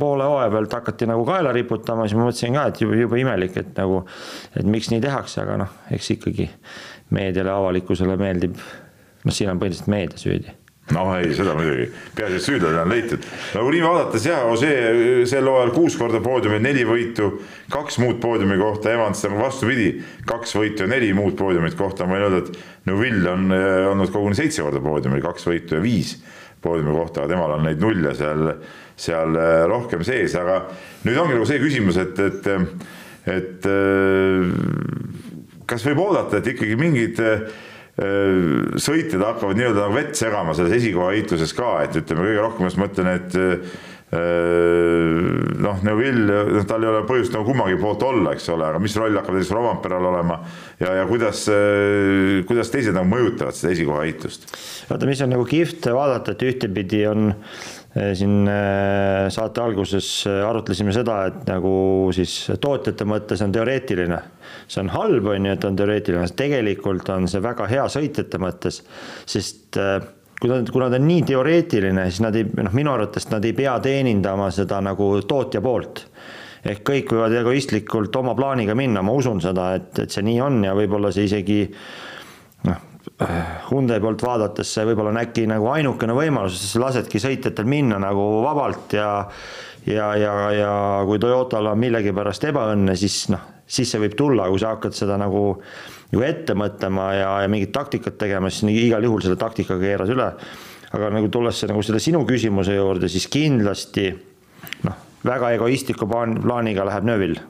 poole, 0.00 0.26
hooaja 0.26 0.50
pealt 0.50 0.74
hakati 0.74 1.06
nagu 1.06 1.22
kaela 1.28 1.52
riputama, 1.54 2.08
siis 2.08 2.18
ma 2.18 2.26
mõtlesin 2.26 2.58
ka, 2.58 2.66
et 2.72 2.82
jube, 2.82 2.98
jube 2.98 3.20
imelik, 3.22 3.56
et 3.62 3.70
nagu, 3.78 4.02
et 4.58 4.66
miks 4.66 4.90
nii 4.90 5.02
tehakse, 5.04 5.44
aga 5.44 5.60
noh, 5.62 5.76
eks 5.94 6.14
ikkagi 6.18 6.48
meediale, 7.14 7.54
avalikkusele 7.54 8.18
meeldib, 8.18 8.58
noh, 9.22 9.34
siin 9.34 9.54
on 9.54 9.62
põhiliselt 9.62 9.92
meedia 9.94 10.18
süüdi 10.18 10.58
no 10.94 11.04
ei, 11.18 11.32
seda 11.36 11.54
muidugi, 11.56 11.88
peaasi, 12.16 12.38
et 12.38 12.44
süüdlane 12.44 12.80
on 12.82 12.92
leitud. 12.92 13.24
no 13.54 13.64
kui 13.66 13.74
nii 13.76 13.84
vaadates 13.84 14.26
jah, 14.28 14.46
Osee 14.48 15.26
sel 15.28 15.48
hooajal 15.50 15.72
kuus 15.76 15.98
korda 16.00 16.20
poodiumil, 16.24 16.62
neli 16.64 16.84
võitu, 16.88 17.30
kaks 17.72 17.98
muud 18.02 18.20
poodiumi 18.22 18.58
kohta, 18.60 18.92
Evans 18.94 19.24
vastupidi, 19.34 19.90
kaks 20.28 20.56
võitu 20.58 20.86
ja 20.86 20.90
neli 20.94 21.12
muud 21.16 21.36
poodiumit 21.38 21.76
kohta, 21.78 22.06
ma 22.06 22.16
võin 22.16 22.26
öelda, 22.28 22.42
et 22.44 22.88
Neville 22.88 23.32
on 23.32 23.54
eh, 23.54 23.86
olnud 23.90 24.12
koguni 24.14 24.38
seitse 24.38 24.64
korda 24.64 24.82
poodiumil, 24.84 25.22
kaks 25.24 25.48
võitu 25.50 25.78
ja 25.78 25.84
viis 25.84 26.16
poodiumi 26.64 26.96
kohta, 26.96 27.22
aga 27.22 27.34
temal 27.34 27.56
on 27.58 27.66
neid 27.68 27.82
nulle 27.84 28.14
seal, 28.18 28.52
seal 28.98 29.36
eh, 29.38 29.62
rohkem 29.68 30.04
sees, 30.06 30.36
aga 30.40 30.62
nüüd 31.04 31.20
ongi 31.20 31.36
nagu 31.36 31.48
see 31.48 31.60
küsimus, 31.62 32.00
et, 32.00 32.18
et, 32.24 32.52
et 33.36 33.72
eh, 33.74 34.52
kas 35.68 35.84
võib 35.84 36.06
oodata, 36.08 36.40
et 36.40 36.54
ikkagi 36.54 36.78
mingid 36.80 37.20
sõitjad 37.98 39.22
hakkavad 39.24 39.58
nii-öelda 39.58 39.84
nagu 39.84 39.96
vett 39.96 40.18
segama 40.18 40.54
selles 40.54 40.76
esikohaheituses 40.78 41.54
ka, 41.56 41.78
et 41.82 41.96
ütleme 41.98 42.28
kõige 42.28 42.42
rohkem 42.44 42.68
just 42.68 42.78
mõtlen, 42.78 43.08
et 43.16 43.38
äh, 43.38 43.78
noh, 45.58 45.80
Neuvill, 45.84 46.30
noh 46.54 46.66
tal 46.68 46.86
ei 46.86 46.90
ole 46.92 47.02
põhjust 47.08 47.34
nagu 47.34 47.44
kummagi 47.48 47.76
poolt 47.80 48.04
olla, 48.06 48.36
eks 48.36 48.46
ole, 48.54 48.68
aga 48.70 48.80
mis 48.80 48.94
roll 48.96 49.18
hakkab 49.18 49.36
näiteks 49.36 49.50
Romamperal 49.56 50.06
olema 50.12 50.38
ja, 50.78 50.94
ja 51.00 51.08
kuidas, 51.10 51.42
äh, 51.52 52.38
kuidas 52.48 52.70
teised 52.72 52.96
nagu 52.96 53.10
mõjutavad 53.10 53.58
seda 53.58 53.74
esikohahitust? 53.74 54.48
vaata, 54.92 55.10
mis 55.10 55.24
on 55.26 55.34
nagu 55.34 55.48
kihvt 55.48 55.90
vaadata, 55.92 56.36
et 56.36 56.46
ühtepidi 56.52 57.02
on 57.10 57.32
siin 58.18 58.48
saate 59.34 59.62
alguses 59.62 60.08
arutlesime 60.26 60.92
seda, 60.94 61.20
et 61.30 61.40
nagu 61.48 61.72
siis 62.14 62.34
tootjate 62.60 63.06
mõttes 63.08 63.42
on 63.44 63.54
teoreetiline 63.54 64.20
see 64.68 64.82
on 64.82 64.92
halb, 64.92 65.26
on 65.32 65.48
ju, 65.48 65.54
et 65.56 65.64
on 65.64 65.76
teoreetiline, 65.76 66.28
tegelikult 66.36 67.08
on 67.14 67.28
see 67.30 67.42
väga 67.44 67.68
hea 67.70 67.84
sõitjate 67.92 68.40
mõttes, 68.42 68.82
sest 69.28 69.78
kui 70.38 70.50
ta, 70.50 70.58
kuna 70.72 70.90
ta 70.92 71.00
on 71.00 71.08
nii 71.08 71.24
teoreetiline, 71.28 72.08
siis 72.10 72.22
nad 72.24 72.36
ei, 72.38 72.46
noh, 72.58 72.74
minu 72.76 72.92
arvates 72.94 73.28
nad 73.32 73.44
ei 73.44 73.54
pea 73.56 73.78
teenindama 73.84 74.50
seda 74.54 74.82
nagu 74.84 75.16
tootja 75.28 75.64
poolt. 75.64 76.06
ehk 76.68 76.82
kõik 76.84 77.12
võivad 77.14 77.32
egoistlikult 77.38 78.16
oma 78.18 78.34
plaaniga 78.36 78.74
minna, 78.76 79.02
ma 79.02 79.12
usun 79.14 79.40
seda, 79.40 79.72
et, 79.78 79.92
et 80.02 80.10
see 80.10 80.24
nii 80.26 80.40
on 80.42 80.62
ja 80.66 80.74
võib-olla 80.76 81.12
see 81.14 81.28
isegi 81.28 81.60
Hyundai 83.18 83.98
poolt 83.98 84.22
vaadates 84.22 84.70
see 84.76 84.84
võib-olla 84.86 85.10
on 85.10 85.18
äkki 85.18 85.48
nagu 85.50 85.66
ainukene 85.72 86.14
võimalus, 86.14 86.54
sest 86.60 86.76
sa 86.76 86.84
lasedki 86.84 87.18
sõitjatel 87.18 87.66
minna 87.66 87.98
nagu 87.98 88.26
vabalt 88.44 88.94
ja 88.94 89.08
ja, 89.88 90.12
ja, 90.16 90.34
ja 90.54 90.72
kui 91.06 91.18
Toyotal 91.18 91.72
on 91.72 91.80
millegipärast 91.80 92.46
ebaõnne, 92.50 92.94
siis 92.98 93.24
noh, 93.32 93.42
siis 93.66 93.90
see 93.90 94.02
võib 94.02 94.14
tulla, 94.18 94.48
kui 94.50 94.62
sa 94.62 94.74
hakkad 94.76 94.96
seda 94.96 95.18
nagu 95.20 95.42
ju 96.12 96.24
ette 96.24 96.54
mõtlema 96.58 97.10
ja, 97.16 97.34
ja 97.42 97.50
mingit 97.50 97.72
taktikat 97.74 98.18
tegema, 98.20 98.52
siis 98.52 98.70
igal 98.72 99.04
juhul 99.04 99.24
selle 99.24 99.40
taktika 99.40 99.78
keeras 99.80 100.14
üle. 100.14 100.30
aga 100.88 101.10
nagu 101.12 101.28
tulles 101.28 101.64
nagu 101.68 101.82
selle 101.84 102.00
sinu 102.00 102.24
küsimuse 102.24 102.78
juurde, 102.78 103.10
siis 103.12 103.26
kindlasti 103.28 104.08
noh, 104.86 105.06
väga 105.24 105.52
egoistliku 105.58 106.08
plaan, 106.08 106.38
plaaniga 106.42 106.86
läheb 106.88 107.04
Nöövil 107.04 107.40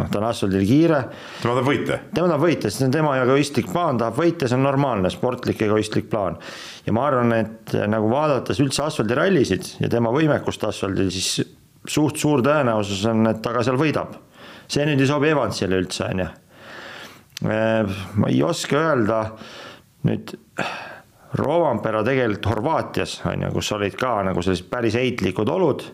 noh, 0.00 0.08
ta 0.10 0.20
on 0.22 0.28
asfaldil 0.30 0.64
kiire. 0.68 1.02
tema 1.42 1.54
tahab 1.58 1.68
võita? 1.68 2.00
tema 2.14 2.32
tahab 2.32 2.46
võita, 2.46 2.70
sest 2.70 2.82
see 2.82 2.88
on 2.88 2.96
tema 2.96 3.14
egoistlik 3.20 3.70
plaan, 3.72 4.00
tahab 4.00 4.18
võita, 4.20 4.48
see 4.48 4.58
on 4.58 4.66
normaalne 4.66 5.12
sportlik 5.12 5.62
egoistlik 5.68 6.08
plaan. 6.10 6.40
ja 6.86 6.96
ma 6.96 7.06
arvan, 7.10 7.36
et 7.36 7.76
nagu 7.92 8.10
vaadates 8.12 8.60
üldse 8.64 8.86
asfaldirallisid 8.88 9.76
ja 9.84 9.92
tema 9.92 10.12
võimekust 10.14 10.64
asfaldil, 10.68 11.12
siis 11.14 11.44
suht 11.88 12.20
suur 12.20 12.42
tõenäosus 12.44 13.06
on, 13.08 13.24
et 13.30 13.40
ta 13.44 13.54
ka 13.54 13.64
seal 13.64 13.78
võidab 13.80 14.18
see 14.70 14.86
nüüd 14.86 15.02
ei 15.02 15.08
sobi 15.10 15.30
Evansile 15.32 15.80
üldse, 15.82 16.06
on 16.06 16.22
ju. 16.22 16.28
Äh, 17.50 18.00
ma 18.20 18.30
ei 18.30 18.42
oska 18.44 18.78
öelda 18.78 19.22
nüüd 20.06 20.34
Rovanpera 21.40 22.02
tegelikult 22.06 22.48
Horvaatias 22.50 23.20
on 23.30 23.46
ju, 23.46 23.52
kus 23.54 23.70
olid 23.76 23.96
ka 23.98 24.18
nagu 24.26 24.42
sellised 24.44 24.68
päris 24.70 24.98
heitlikud 24.98 25.50
olud. 25.50 25.84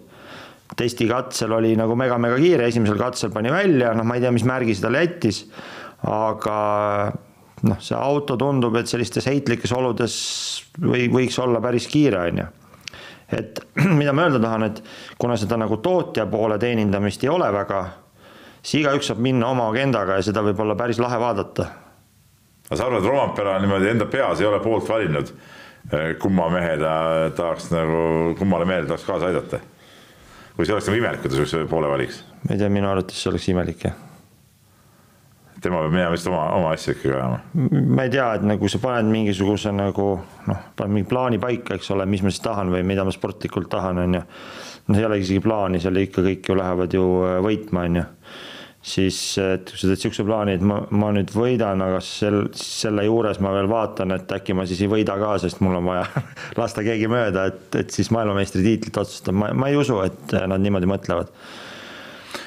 Testikatsel 0.76 1.52
oli 1.52 1.74
nagu 1.78 1.94
mega-mega 1.98 2.36
kiire, 2.42 2.66
esimesel 2.66 2.98
katsel 2.98 3.30
pani 3.34 3.52
välja, 3.54 3.94
noh, 3.94 4.06
ma 4.06 4.16
ei 4.16 4.24
tea, 4.24 4.32
mis 4.34 4.44
märgi 4.48 4.74
see 4.74 4.86
talle 4.86 5.04
jättis. 5.04 5.44
aga 6.06 6.58
noh, 7.66 7.80
see 7.80 7.96
auto 7.96 8.36
tundub, 8.36 8.76
et 8.76 8.90
sellistes 8.90 9.26
heitlikes 9.30 9.72
oludes 9.72 10.16
või 10.82 11.06
võiks 11.12 11.38
olla 11.42 11.62
päris 11.64 11.88
kiire, 11.92 12.26
on 12.30 12.42
ju 12.44 12.48
et 13.36 13.58
mida 13.98 14.12
ma 14.14 14.26
öelda 14.26 14.38
tahan, 14.42 14.66
et 14.68 14.82
kuna 15.18 15.38
seda 15.38 15.58
nagu 15.58 15.80
tootja 15.82 16.26
poole 16.30 16.58
teenindamist 16.62 17.24
ei 17.24 17.32
ole 17.32 17.48
väga 17.54 17.80
siis 18.66 18.82
igaüks 18.82 19.10
saab 19.10 19.22
minna 19.22 19.50
oma 19.52 19.68
agendaga 19.70 20.18
ja 20.18 20.24
seda 20.26 20.42
võib 20.46 20.60
olla 20.64 20.76
päris 20.78 20.98
lahe 21.02 21.18
vaadata. 21.22 21.68
aga 22.66 22.78
sa 22.78 22.88
arvad, 22.88 23.06
Rompera 23.06 23.58
niimoodi 23.62 23.92
enda 23.92 24.08
peas 24.10 24.40
ei 24.40 24.48
ole 24.48 24.58
poolt 24.60 24.88
valinud, 24.88 25.30
kumma 26.22 26.48
mehe 26.50 26.74
ta 26.80 26.96
tahaks 27.36 27.70
nagu, 27.70 28.34
kummale 28.38 28.66
mehele 28.66 28.90
tahaks 28.90 29.06
kaasa 29.06 29.30
aidata? 29.30 29.62
Või 30.56 30.66
see 30.66 30.76
oleks 30.76 30.90
nagu 30.90 31.00
imelik, 31.02 31.22
kui 31.22 31.30
ta 31.30 31.38
sihukese 31.38 31.68
poole 31.70 31.92
valiks? 31.92 32.24
ma 32.42 32.54
ei 32.54 32.60
tea, 32.60 32.72
minu 32.72 32.90
arvates 32.90 33.22
see 33.22 33.32
oleks 33.32 33.48
imelik, 33.52 33.88
jah 33.88 34.02
tema 35.66 35.80
peab 35.80 35.92
minema 35.94 36.12
vist 36.12 36.28
oma, 36.28 36.42
oma 36.56 36.72
asju 36.74 36.94
ikkagi 36.94 37.14
ajama. 37.16 37.38
ma 37.96 38.04
ei 38.06 38.12
tea, 38.12 38.26
et 38.38 38.44
nagu 38.46 38.68
sa 38.70 38.80
paned 38.82 39.08
mingisuguse 39.10 39.72
nagu 39.74 40.08
noh, 40.50 40.64
paned 40.78 40.94
mingi 40.94 41.08
plaani 41.10 41.40
paika, 41.42 41.78
eks 41.78 41.90
ole, 41.94 42.06
mis 42.10 42.24
ma 42.24 42.32
siis 42.32 42.44
tahan 42.44 42.70
või 42.72 42.84
mida 42.86 43.06
ma 43.06 43.14
sportlikult 43.14 43.70
tahan, 43.72 44.02
on 44.04 44.18
ju. 44.18 44.22
noh, 44.88 45.00
ei 45.00 45.08
ole 45.08 45.20
isegi 45.22 45.42
plaani, 45.44 45.80
seal 45.82 45.98
ikka 46.02 46.24
kõik 46.26 46.50
ju 46.50 46.58
lähevad 46.60 46.98
ju 46.98 47.06
äh, 47.26 47.38
võitma, 47.46 47.86
on 47.88 48.00
ju 48.00 48.06
siis 48.86 49.18
et 49.42 49.66
kui 49.66 49.80
sa 49.80 49.88
teed 49.88 49.98
niisuguse 49.98 50.24
plaani, 50.26 50.56
et 50.56 50.64
ma, 50.64 50.78
ma 50.94 51.10
nüüd 51.14 51.32
võidan, 51.34 51.82
aga 51.82 51.98
sel, 52.04 52.44
selle 52.56 53.06
juures 53.08 53.40
ma 53.42 53.50
veel 53.56 53.68
vaatan, 53.70 54.14
et 54.14 54.34
äkki 54.36 54.54
ma 54.54 54.66
siis 54.68 54.84
ei 54.84 54.90
võida 54.90 55.16
ka, 55.18 55.32
sest 55.42 55.62
mul 55.64 55.80
on 55.80 55.88
vaja 55.88 56.04
lasta 56.60 56.84
keegi 56.86 57.08
mööda, 57.10 57.48
et, 57.50 57.64
et 57.82 57.94
siis 57.94 58.12
maailmameistritiitlit 58.14 59.00
otsustab, 59.02 59.34
ma, 59.38 59.50
ma 59.58 59.70
ei 59.72 59.78
usu, 59.80 59.98
et 60.06 60.36
nad 60.38 60.62
niimoodi 60.62 60.90
mõtlevad. 60.90 61.32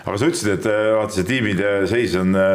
aga 0.06 0.16
sa 0.16 0.30
ütlesid, 0.30 0.54
et 0.54 0.70
äh, 0.72 0.92
vaata, 0.96 1.18
see 1.18 1.28
tiimide 1.28 1.74
seis 1.92 2.16
on 2.20 2.32
äh, 2.40 2.54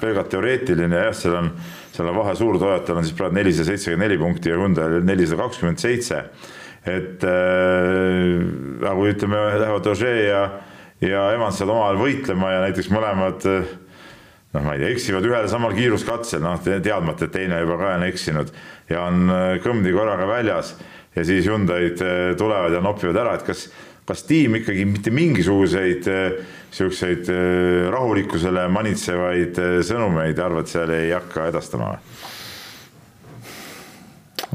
pelgalt 0.00 0.32
teoreetiline 0.34 0.98
ja 0.98 1.10
jah, 1.10 1.20
seal 1.20 1.36
on, 1.38 1.52
seal 1.94 2.10
on 2.10 2.18
vahe 2.18 2.34
suur, 2.38 2.58
Toyotal 2.58 2.98
on 2.98 3.06
siis 3.06 3.18
praegu 3.18 3.38
nelisada 3.38 3.70
seitsekümmend 3.70 4.08
neli 4.08 4.18
punkti 4.18 4.50
ja 4.50 4.58
Hyundai 4.58 5.04
nelisada 5.06 5.44
kakskümmend 5.44 5.78
seitse. 5.78 6.24
et 6.88 7.22
äh, 7.28 8.42
nagu 8.82 9.06
ütleme, 9.06 9.38
lähevad 9.62 9.86
Ožee 9.94 10.26
ja 10.32 10.42
ja 11.04 11.26
Evans 11.34 11.58
saavad 11.58 11.74
omavahel 11.74 12.00
võitlema 12.00 12.54
ja 12.54 12.62
näiteks 12.66 12.90
mõlemad 12.92 13.46
noh, 13.46 14.62
ma 14.64 14.74
ei 14.74 14.82
tea, 14.82 14.94
eksivad 14.94 15.28
ühel 15.28 15.48
samal 15.50 15.76
kiiruskatsel, 15.76 16.42
noh 16.44 16.60
teadmata, 16.64 17.26
et 17.26 17.34
teine 17.34 17.60
juba 17.62 17.78
ka 17.80 17.92
on 17.96 18.06
eksinud 18.08 18.50
ja 18.90 19.04
on 19.08 19.30
äh, 19.32 19.52
kõmdi 19.64 19.94
korraga 19.96 20.28
väljas 20.30 20.74
ja 21.16 21.26
siis 21.26 21.46
Hyundai'd 21.48 22.02
äh, 22.04 22.18
tulevad 22.40 22.76
ja 22.76 22.82
nopivad 22.84 23.20
ära, 23.22 23.36
et 23.38 23.46
kas, 23.46 23.68
kas 24.08 24.26
tiim 24.28 24.58
ikkagi 24.60 24.86
mitte 24.88 25.12
mingisuguseid 25.14 26.08
siukseid 26.70 27.26
rahulikkusele 27.90 28.68
manitsevaid 28.70 29.58
sõnumeid 29.86 30.38
arvad, 30.42 30.68
seal 30.70 30.92
ei 30.94 31.10
hakka 31.14 31.48
edastama 31.50 31.94
või? 31.94 32.20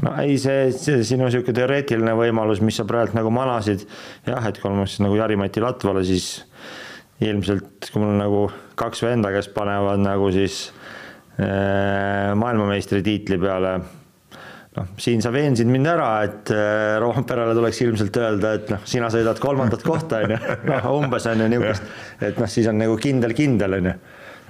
No 0.04 0.12
ei, 0.22 0.36
see, 0.40 0.70
see 0.76 1.04
sinu 1.06 1.28
sihuke 1.32 1.54
teoreetiline 1.56 2.14
võimalus, 2.18 2.62
mis 2.64 2.78
sa 2.78 2.86
praegu 2.88 3.16
nagu 3.16 3.32
manasid, 3.34 3.86
jah, 4.26 4.44
et 4.48 4.60
kui 4.60 4.72
ma 4.72 4.86
nagu 4.86 5.18
Jari-Mati 5.18 5.62
Latvale, 5.64 6.04
siis 6.06 6.30
ilmselt, 7.24 7.90
kui 7.92 8.02
mul 8.02 8.16
nagu 8.18 8.46
kaks 8.76 9.04
venda, 9.06 9.32
kes 9.34 9.48
panevad 9.54 10.02
nagu 10.02 10.28
siis 10.34 10.66
äh, 11.40 12.34
maailmameistritiitli 12.36 13.38
peale, 13.40 13.72
noh, 14.76 14.90
siin 15.00 15.24
sa 15.24 15.32
veensid 15.32 15.70
mind 15.72 15.88
ära, 15.94 16.10
et 16.26 16.52
äh, 16.52 16.98
Roomperele 17.00 17.56
tuleks 17.56 17.80
ilmselt 17.86 18.20
öelda, 18.20 18.52
et 18.60 18.74
noh, 18.74 18.84
sina 18.88 19.08
sõidad 19.12 19.40
kolmandat 19.40 19.86
kohta, 19.86 20.20
on 20.26 20.36
ju, 20.36 20.60
noh, 20.68 20.92
umbes 20.98 21.30
on 21.32 21.46
ju 21.46 21.48
niisugust, 21.54 21.90
et 22.20 22.38
noh, 22.42 22.52
siis 22.52 22.68
on 22.72 22.78
nagu 22.84 23.00
kindel-kindel, 23.00 23.80
on 23.80 23.90
ju. 23.92 23.96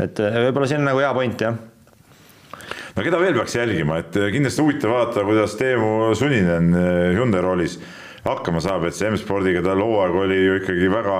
et 0.08 0.26
äh, 0.26 0.42
võib-olla 0.48 0.70
see 0.70 0.82
on 0.82 0.88
nagu 0.90 1.02
hea 1.04 1.14
point, 1.16 1.48
jah 1.48 1.64
no 2.96 3.04
keda 3.04 3.20
veel 3.20 3.36
peaks 3.38 3.56
jälgima, 3.58 4.00
et 4.02 4.16
kindlasti 4.32 4.64
huvitav 4.64 4.94
vaadata, 4.94 5.24
kuidas 5.28 5.56
Teemu 5.60 6.14
Suninen 6.18 6.72
Hyundai 7.16 7.44
roolis 7.44 7.78
hakkama 8.26 8.62
saab, 8.64 8.88
et 8.88 8.96
see 8.96 9.10
M-spordiga 9.10 9.62
tal 9.64 9.82
hooaeg 9.84 10.18
oli 10.24 10.38
ju 10.40 10.58
ikkagi 10.60 10.90
väga, 10.90 11.18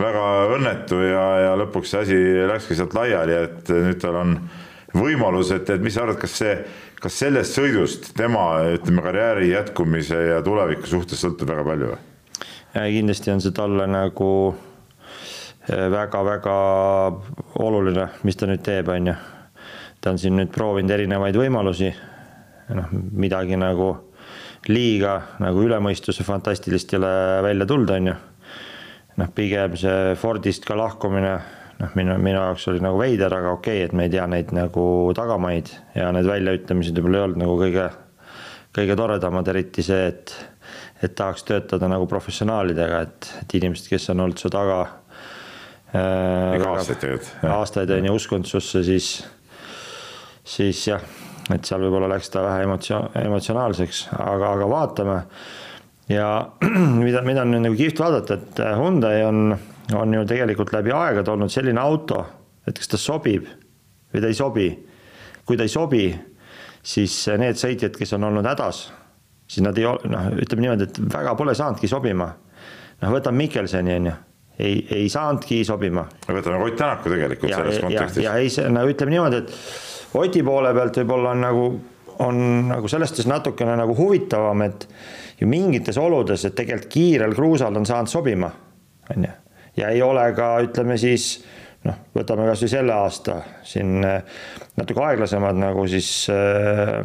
väga 0.00 0.26
õnnetu 0.56 1.00
ja, 1.04 1.24
ja 1.44 1.56
lõpuks 1.60 1.92
see 1.92 2.04
asi 2.04 2.20
läkski 2.50 2.78
sealt 2.78 2.96
laiali, 2.96 3.36
et 3.46 3.72
nüüd 3.74 4.00
tal 4.02 4.20
on 4.20 4.36
võimalus, 4.96 5.52
et, 5.54 5.68
et 5.70 5.82
mis 5.82 5.94
sa 5.94 6.06
arvad, 6.06 6.18
kas 6.22 6.38
see, 6.40 6.54
kas 7.00 7.18
sellest 7.22 7.58
sõidust 7.58 8.12
tema, 8.18 8.46
ütleme, 8.74 9.04
karjääri 9.04 9.52
jätkumise 9.52 10.18
ja 10.32 10.40
tuleviku 10.46 10.88
suhtes 10.90 11.22
sõltub 11.22 11.52
väga 11.52 11.66
palju 11.66 11.92
või? 11.92 12.06
kindlasti 12.70 13.32
on 13.32 13.40
see 13.42 13.50
talle 13.54 13.86
nagu 13.90 14.30
väga-väga 15.68 16.56
oluline, 17.62 18.06
mis 18.22 18.38
ta 18.38 18.48
nüüd 18.48 18.62
teeb, 18.64 18.88
on 18.90 19.10
ju. 19.10 19.16
Ta 20.00 20.14
on 20.14 20.18
siin 20.18 20.36
nüüd 20.38 20.52
proovinud 20.54 20.92
erinevaid 20.94 21.36
võimalusi, 21.36 21.90
noh, 22.76 22.92
midagi 22.92 23.58
nagu 23.60 23.92
liiga 24.68 25.14
nagu 25.40 25.62
üle 25.64 25.78
mõistuse 25.82 26.24
fantastilist 26.26 26.92
ei 26.92 27.00
ole 27.00 27.14
välja 27.46 27.66
tulnud, 27.68 27.94
on 27.96 28.10
ju. 28.10 28.18
noh, 29.20 29.32
pigem 29.36 29.76
see 29.76 30.14
Fordist 30.20 30.64
ka 30.68 30.76
lahkumine, 30.78 31.32
noh, 31.80 31.96
minu, 31.98 32.16
minu 32.20 32.38
jaoks 32.38 32.68
oli 32.72 32.84
nagu 32.84 33.00
veider, 33.00 33.32
aga 33.36 33.54
okei 33.56 33.80
okay,, 33.80 33.88
et 33.88 33.96
me 33.96 34.06
ei 34.06 34.12
tea 34.12 34.26
neid 34.30 34.54
nagu 34.56 34.84
tagamaid 35.16 35.72
ja 35.96 36.10
need 36.16 36.28
väljaütlemised 36.28 36.96
võib-olla 36.96 37.20
ei 37.20 37.26
olnud 37.28 37.42
nagu 37.44 37.58
kõige, 37.60 37.88
kõige 38.76 38.96
toredamad, 39.00 39.52
eriti 39.52 39.84
see, 39.84 40.06
et, 40.12 40.34
et 41.02 41.16
tahaks 41.16 41.44
töötada 41.48 41.88
nagu 41.90 42.08
professionaalidega, 42.08 43.02
et, 43.08 43.34
et 43.42 43.58
inimesed, 43.60 43.90
kes 43.92 44.10
on 44.14 44.26
olnud 44.26 44.40
su 44.40 44.52
taga 44.52 44.80
äh,. 45.96 46.56
aastaid 46.70 47.32
aastaid 47.48 47.96
on 47.96 48.10
ju 48.10 48.16
uskunud 48.20 48.48
susse, 48.48 48.84
siis, 48.86 49.14
siis 50.50 50.86
jah 50.88 51.02
et 51.54 51.66
seal 51.66 51.82
võib-olla 51.84 52.10
läks 52.10 52.30
ta 52.32 52.42
vähe 52.44 52.64
emotsio-, 52.66 53.08
emotsionaalseks, 53.20 54.04
aga, 54.18 54.52
aga 54.54 54.68
vaatame. 54.70 55.16
ja 56.10 56.28
mida, 57.04 57.22
mida 57.26 57.44
on 57.44 57.54
nüüd 57.54 57.66
nagu 57.66 57.78
kihvt 57.78 58.02
vaadata, 58.02 58.38
et 58.38 58.62
Hyundai 58.78 59.24
on, 59.26 59.56
on 59.96 60.14
ju 60.18 60.26
tegelikult 60.28 60.72
läbi 60.76 60.94
aegade 60.94 61.32
olnud 61.32 61.52
selline 61.52 61.82
auto, 61.82 62.22
et 62.66 62.78
kas 62.78 62.92
ta 62.92 63.00
sobib 63.00 63.48
või 64.10 64.22
ta 64.22 64.30
ei 64.30 64.38
sobi. 64.38 64.70
kui 65.46 65.58
ta 65.58 65.66
ei 65.66 65.72
sobi, 65.72 66.04
siis 66.82 67.14
need 67.40 67.58
sõitjad, 67.58 67.96
kes 67.98 68.14
on 68.14 68.28
olnud 68.28 68.46
hädas, 68.46 68.84
siis 69.50 69.64
nad 69.66 69.78
ei 69.78 69.86
ole, 69.88 70.10
noh, 70.12 70.32
ütleme 70.38 70.66
niimoodi, 70.66 70.86
et 70.86 71.00
väga 71.10 71.34
pole 71.38 71.54
saanudki 71.58 71.90
sobima. 71.90 72.30
noh, 73.00 73.14
võtame 73.14 73.46
Mikkelsoni, 73.46 73.96
on 73.98 74.10
ju 74.12 74.18
ei, 74.60 74.74
ei 74.92 75.08
saanudki 75.08 75.62
sobima. 75.64 76.04
võtame 76.28 76.60
Ott 76.62 76.76
Tänaku 76.76 77.10
tegelikult 77.10 77.50
ja, 77.50 77.62
selles 77.62 77.80
kontekstis. 77.80 78.24
ja 78.26 78.34
ei, 78.36 78.50
no 78.70 78.84
ütleme 78.86 79.16
niimoodi, 79.16 79.40
et 79.40 79.54
Oti 80.14 80.42
poole 80.42 80.72
pealt 80.74 80.96
võib-olla 81.02 81.34
on 81.34 81.44
nagu, 81.44 81.66
on 82.26 82.40
nagu 82.70 82.88
selles 82.90 83.12
suhtes 83.12 83.28
natukene 83.30 83.76
nagu 83.78 83.94
huvitavam, 83.94 84.62
et 84.66 84.88
ju 85.40 85.48
mingites 85.48 85.98
oludes, 86.00 86.44
et 86.44 86.56
tegelikult 86.58 86.90
kiirel 86.92 87.34
kruusal 87.36 87.76
on 87.76 87.86
saanud 87.86 88.10
sobima, 88.10 88.50
on 89.14 89.24
ju. 89.28 89.32
ja 89.76 89.94
ei 89.94 90.02
ole 90.02 90.26
ka, 90.36 90.56
ütleme 90.66 90.98
siis 91.00 91.32
noh, 91.86 91.96
võtame 92.16 92.48
kasvõi 92.50 92.72
selle 92.74 92.92
aasta 92.92 93.38
siin 93.64 94.04
äh, 94.04 94.42
natuke 94.76 95.04
aeglasemad 95.06 95.56
nagu 95.60 95.86
siis 95.88 96.10
äh, 96.32 96.98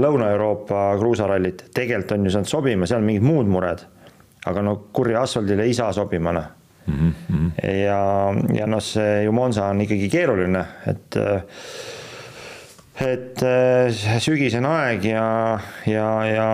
Lõuna-Euroopa 0.00 0.92
kruusarallid, 1.00 1.66
tegelikult 1.74 2.16
on 2.16 2.28
ju 2.28 2.36
saanud 2.36 2.52
sobima, 2.54 2.88
seal 2.88 3.02
on 3.02 3.10
mingid 3.10 3.26
muud 3.26 3.50
mured. 3.52 3.84
aga 4.46 4.62
no 4.62 4.76
kurja 4.92 5.22
asfaldile 5.22 5.62
ei 5.62 5.74
saa 5.74 5.92
sobima 5.92 6.32
noh 6.32 6.46
mm 6.86 7.12
-hmm.. 7.28 7.50
ja, 7.84 8.34
ja 8.54 8.66
noh, 8.66 8.80
see 8.82 9.24
ju 9.24 9.32
Monza 9.32 9.66
on 9.66 9.80
ikkagi 9.80 10.08
keeruline, 10.08 10.64
et 10.86 11.16
äh, 11.16 11.42
et 13.02 13.42
äh, 13.46 14.18
sügisene 14.22 14.68
aeg 14.68 15.06
ja, 15.06 15.24
ja, 15.88 16.06
ja 16.28 16.46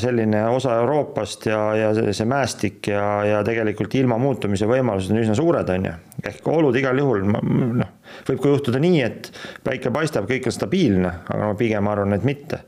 selline 0.00 0.42
osa 0.52 0.76
Euroopast 0.82 1.46
ja, 1.48 1.60
ja 1.78 1.92
see 1.94 2.26
mäestik 2.28 2.90
ja, 2.92 3.04
ja 3.26 3.40
tegelikult 3.46 3.94
ilma 3.98 4.18
muutumise 4.20 4.68
võimalused 4.68 5.14
on 5.14 5.22
üsna 5.22 5.36
suured, 5.38 5.70
on 5.74 5.88
ju. 5.88 5.94
ehk 6.30 6.50
olud 6.52 6.76
igal 6.78 6.98
juhul, 7.00 7.24
noh, 7.30 7.94
võib 8.28 8.42
ka 8.42 8.52
juhtuda 8.52 8.82
nii, 8.82 9.00
et 9.06 9.30
päike 9.64 9.92
paistab, 9.94 10.28
kõik 10.30 10.48
on 10.50 10.56
stabiilne, 10.56 11.14
aga 11.24 11.50
ma 11.52 11.58
pigem 11.58 11.90
arvan, 11.90 12.16
et 12.16 12.26
mitte. 12.26 12.64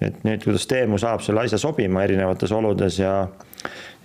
et 0.00 0.22
nüüd, 0.24 0.44
kuidas 0.44 0.66
Teemu 0.70 0.98
saab 1.02 1.24
selle 1.26 1.44
asja 1.44 1.60
sobima 1.60 2.04
erinevates 2.06 2.52
oludes 2.54 3.00
ja 3.02 3.20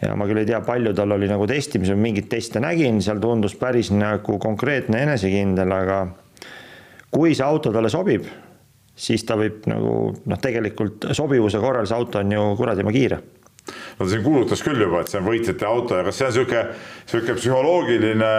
ja 0.03 0.15
ma 0.19 0.25
küll 0.27 0.41
ei 0.41 0.47
tea, 0.49 0.59
palju 0.65 0.91
tal 0.97 1.15
oli 1.15 1.29
nagu 1.31 1.45
testimisel, 1.47 1.95
mingeid 1.95 2.27
teste 2.31 2.59
nägin, 2.59 2.99
seal 3.01 3.21
tundus 3.23 3.55
päris 3.55 3.93
nagu 3.95 4.39
konkreetne 4.41 5.05
enesekindel, 5.05 5.71
aga 5.71 5.99
kui 7.13 7.35
see 7.37 7.45
auto 7.45 7.71
talle 7.71 7.91
sobib 7.93 8.27
siis 8.95 9.23
ta 9.25 9.37
võib 9.39 9.63
nagu 9.69 9.93
noh, 10.13 10.41
tegelikult 10.41 11.09
sobivuse 11.17 11.61
korral 11.63 11.87
see 11.89 11.97
auto 11.97 12.21
on 12.21 12.35
ju 12.35 12.49
kuradi 12.59 12.85
kiire 12.93 13.21
no 13.63 14.05
ta 14.05 14.09
siin 14.11 14.23
kuulutas 14.23 14.63
küll 14.65 14.81
juba, 14.81 15.01
et 15.03 15.11
see 15.11 15.19
on 15.21 15.27
võitjate 15.27 15.67
auto 15.67 15.97
ja 15.97 16.03
kas 16.07 16.19
see 16.19 16.27
on 16.27 16.33
niisugune, 16.33 16.63
niisugune 17.05 17.35
psühholoogiline, 17.37 18.31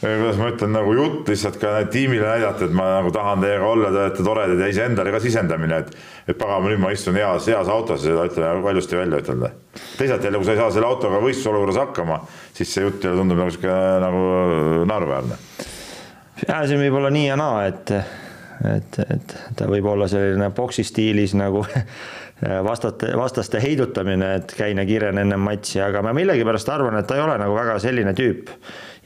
kuidas 0.00 0.40
ma 0.40 0.48
ütlen, 0.52 0.72
nagu 0.78 0.94
jutt 0.96 1.28
lihtsalt 1.32 1.58
ka 1.60 1.74
tiimile 1.92 2.24
näidata, 2.24 2.68
et 2.68 2.76
ma 2.76 2.88
nagu 2.96 3.12
tahan 3.14 3.44
teiega 3.44 3.68
olla, 3.68 3.92
te 3.92 4.02
olete 4.04 4.26
toredad 4.26 4.64
ja 4.64 4.70
iseendale 4.72 5.12
ka 5.14 5.22
sisendamine, 5.24 5.82
et 5.84 5.94
et 6.24 6.38
pagan, 6.40 6.64
nüüd 6.64 6.80
ma 6.80 6.88
istun 6.94 7.18
heas, 7.20 7.50
heas 7.52 7.68
autos 7.68 8.00
ja 8.00 8.14
seda 8.14 8.24
ütleme 8.30 8.64
valjusti 8.64 8.96
välja 8.96 9.20
ütelda. 9.20 9.50
teisalt 9.98 10.24
jälle, 10.24 10.40
kui 10.40 10.48
sa 10.48 10.56
ei 10.56 10.62
saa 10.62 10.70
selle 10.72 10.88
autoga 10.88 11.20
võistlusolukorras 11.20 11.80
hakkama, 11.82 12.20
siis 12.56 12.72
see 12.72 12.86
jutt 12.86 13.04
jälle 13.04 13.20
tundub 13.20 13.42
nagu 13.42 13.52
niisugune 13.52 13.78
nagu 14.00 14.84
naeruväärne. 14.88 15.40
ja 16.48 16.62
see 16.64 16.80
võib 16.80 17.02
olla 17.02 17.12
nii 17.12 17.26
ja 17.28 17.36
naa, 17.36 17.66
et 17.68 17.92
et, 18.76 18.98
et 19.10 19.34
ta 19.56 19.66
võib 19.70 19.86
olla 19.90 20.08
selline 20.10 20.50
boksi 20.54 20.84
stiilis 20.86 21.34
nagu 21.38 21.64
vastate, 22.68 23.12
vastaste 23.16 23.60
heidutamine, 23.62 24.34
et 24.40 24.54
käine 24.56 24.84
kiren 24.88 25.18
enne 25.22 25.38
matši, 25.40 25.80
aga 25.86 26.02
ma 26.04 26.14
millegipärast 26.16 26.70
arvan, 26.72 26.98
et 26.98 27.08
ta 27.08 27.18
ei 27.18 27.24
ole 27.24 27.36
nagu 27.40 27.56
väga 27.56 27.78
selline 27.82 28.14
tüüp. 28.16 28.52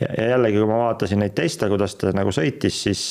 ja 0.01 0.29
jällegi, 0.35 0.61
kui 0.61 0.69
ma 0.71 0.83
vaatasin 0.87 1.23
neid 1.23 1.35
teste, 1.37 1.69
kuidas 1.69 1.97
ta 1.99 2.13
nagu 2.17 2.33
sõitis, 2.35 2.83
siis, 2.87 3.03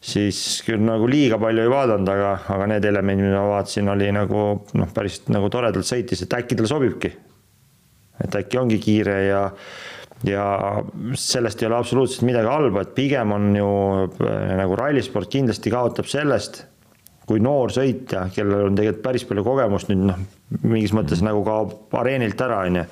siis 0.00 0.62
küll 0.66 0.82
nagu 0.84 1.08
liiga 1.10 1.38
palju 1.42 1.64
ei 1.64 1.72
vaadanud, 1.72 2.08
aga, 2.08 2.32
aga 2.54 2.68
need 2.74 2.88
elemendid, 2.92 3.28
mida 3.28 3.42
ma 3.42 3.56
vaatasin, 3.56 3.90
oli 3.94 4.12
nagu 4.14 4.46
noh, 4.78 4.94
päris 4.94 5.22
nagu 5.32 5.50
toredalt 5.52 5.88
sõitis, 5.88 6.24
et 6.24 6.38
äkki 6.38 6.58
talle 6.58 6.70
sobibki. 6.70 7.12
et 8.22 8.34
äkki 8.38 8.58
ongi 8.58 8.78
kiire 8.78 9.16
ja 9.26 9.46
ja 10.26 10.44
sellest 11.18 11.62
ei 11.62 11.68
ole 11.68 11.78
absoluutselt 11.78 12.26
midagi 12.26 12.50
halba, 12.50 12.84
et 12.84 12.94
pigem 12.96 13.34
on 13.34 13.48
ju 13.56 13.70
äh, 14.06 14.52
nagu 14.58 14.76
rallisport 14.78 15.30
kindlasti 15.32 15.72
kaotab 15.72 16.08
sellest, 16.10 16.62
kui 17.26 17.42
noor 17.42 17.72
sõitja, 17.74 18.26
kellel 18.34 18.68
on 18.68 18.78
tegelikult 18.78 19.04
päris 19.04 19.26
palju 19.28 19.44
kogemust 19.46 19.90
nüüd 19.90 20.06
noh, 20.10 20.22
mingis 20.62 20.94
mõttes 20.96 21.22
nagu 21.24 21.42
kaob 21.46 21.94
areenilt 22.02 22.40
ära, 22.44 22.62
on 22.68 22.82
ju. 22.82 22.86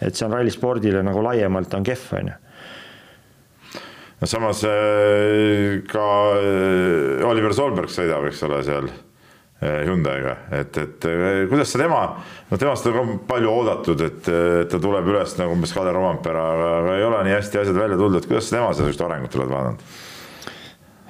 et 0.00 0.16
see 0.16 0.26
on 0.26 0.36
rallispordile 0.36 1.04
nagu 1.06 1.22
laiemalt 1.24 1.74
on 1.78 1.86
kehv, 1.86 2.08
on 2.20 2.32
ju 2.32 2.40
no 4.22 4.28
samas 4.30 4.64
äh, 4.68 5.80
ka 5.88 6.10
äh, 6.40 7.24
Oliver 7.28 7.56
Solberg 7.56 7.92
sõidab, 7.92 8.28
eks 8.30 8.44
ole, 8.48 8.60
seal 8.66 8.92
Eh, 8.92 9.11
Hyundai'ga, 9.62 10.36
et, 10.58 10.78
et 10.82 11.08
eh, 11.08 11.42
kuidas 11.50 11.72
sa 11.72 11.82
tema, 11.82 12.04
no 12.50 12.60
temast 12.60 12.88
on 12.90 12.96
ka 12.96 13.18
palju 13.34 13.50
oodatud, 13.50 14.06
et 14.06 14.30
ta 14.70 14.80
tuleb 14.82 15.10
üles 15.12 15.36
nagu 15.38 15.56
umbes 15.56 15.74
Kalle 15.76 15.92
Rompera, 15.94 16.46
aga 16.78 16.96
ei 16.98 17.04
ole 17.06 17.20
nii 17.28 17.36
hästi 17.36 17.62
asjad 17.62 17.78
välja 17.78 18.00
tulnud, 18.00 18.18
et 18.18 18.30
kuidas 18.30 18.48
sa 18.48 18.58
tema 18.58 18.72
sellist 18.76 19.04
arengut 19.04 19.36
oled 19.38 19.52
vaadanud? 19.52 19.84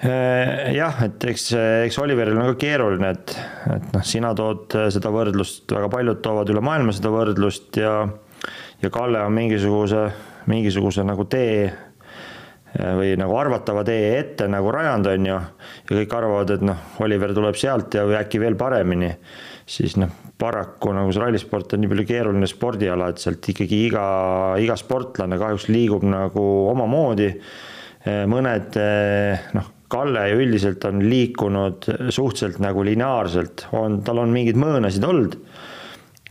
Eh, 0.02 0.72
jah, 0.74 0.98
et 1.06 1.24
eks, 1.30 1.46
eks 1.86 2.00
Oliveril 2.02 2.40
on 2.40 2.50
ka 2.52 2.58
keeruline, 2.64 3.14
et, 3.14 3.36
et 3.76 3.88
noh, 3.94 4.04
sina 4.06 4.34
tood 4.38 4.74
seda 4.92 5.12
võrdlust, 5.14 5.64
väga 5.70 5.88
paljud 5.92 6.20
toovad 6.24 6.50
üle 6.50 6.64
maailma 6.64 6.94
seda 6.96 7.14
võrdlust 7.14 7.80
ja 7.80 7.96
ja 8.82 8.90
Kalle 8.90 9.20
on 9.22 9.32
mingisuguse, 9.32 10.08
mingisuguse 10.50 11.04
nagu 11.06 11.24
tee 11.30 11.70
või 12.72 13.12
nagu 13.20 13.34
arvatava 13.36 13.84
tee 13.84 14.12
ette 14.18 14.46
nagu 14.50 14.70
rajanud, 14.72 15.08
on 15.12 15.26
ju, 15.28 15.38
ja 15.88 15.96
kõik 15.98 16.14
arvavad, 16.16 16.54
et 16.54 16.64
noh, 16.64 16.86
Oliver 17.04 17.34
tuleb 17.36 17.58
sealt 17.60 17.98
ja 17.98 18.06
äkki 18.22 18.40
veel 18.40 18.56
paremini, 18.60 19.10
siis 19.68 19.98
noh, 20.00 20.12
paraku 20.40 20.94
nagu 20.96 21.12
see 21.12 21.22
rallisport 21.22 21.76
on 21.76 21.82
nii 21.82 21.92
palju 21.92 22.06
keeruline 22.08 22.48
spordiala, 22.50 23.10
et 23.12 23.20
sealt 23.22 23.52
ikkagi 23.52 23.84
iga, 23.88 24.06
iga 24.62 24.78
sportlane 24.80 25.38
kahjuks 25.40 25.68
liigub 25.70 26.06
nagu 26.08 26.48
omamoodi. 26.72 27.30
mõned 28.26 28.80
noh, 29.54 29.70
Kalle 29.92 30.22
ju 30.30 30.38
üldiselt 30.40 30.84
on 30.88 31.02
liikunud 31.04 31.84
suhteliselt 32.08 32.62
nagu 32.64 32.80
lineaarselt, 32.80 33.66
on, 33.76 33.98
tal 34.00 34.22
on 34.22 34.32
mingeid 34.32 34.56
mõõnasid 34.56 35.04
olnud 35.04 35.36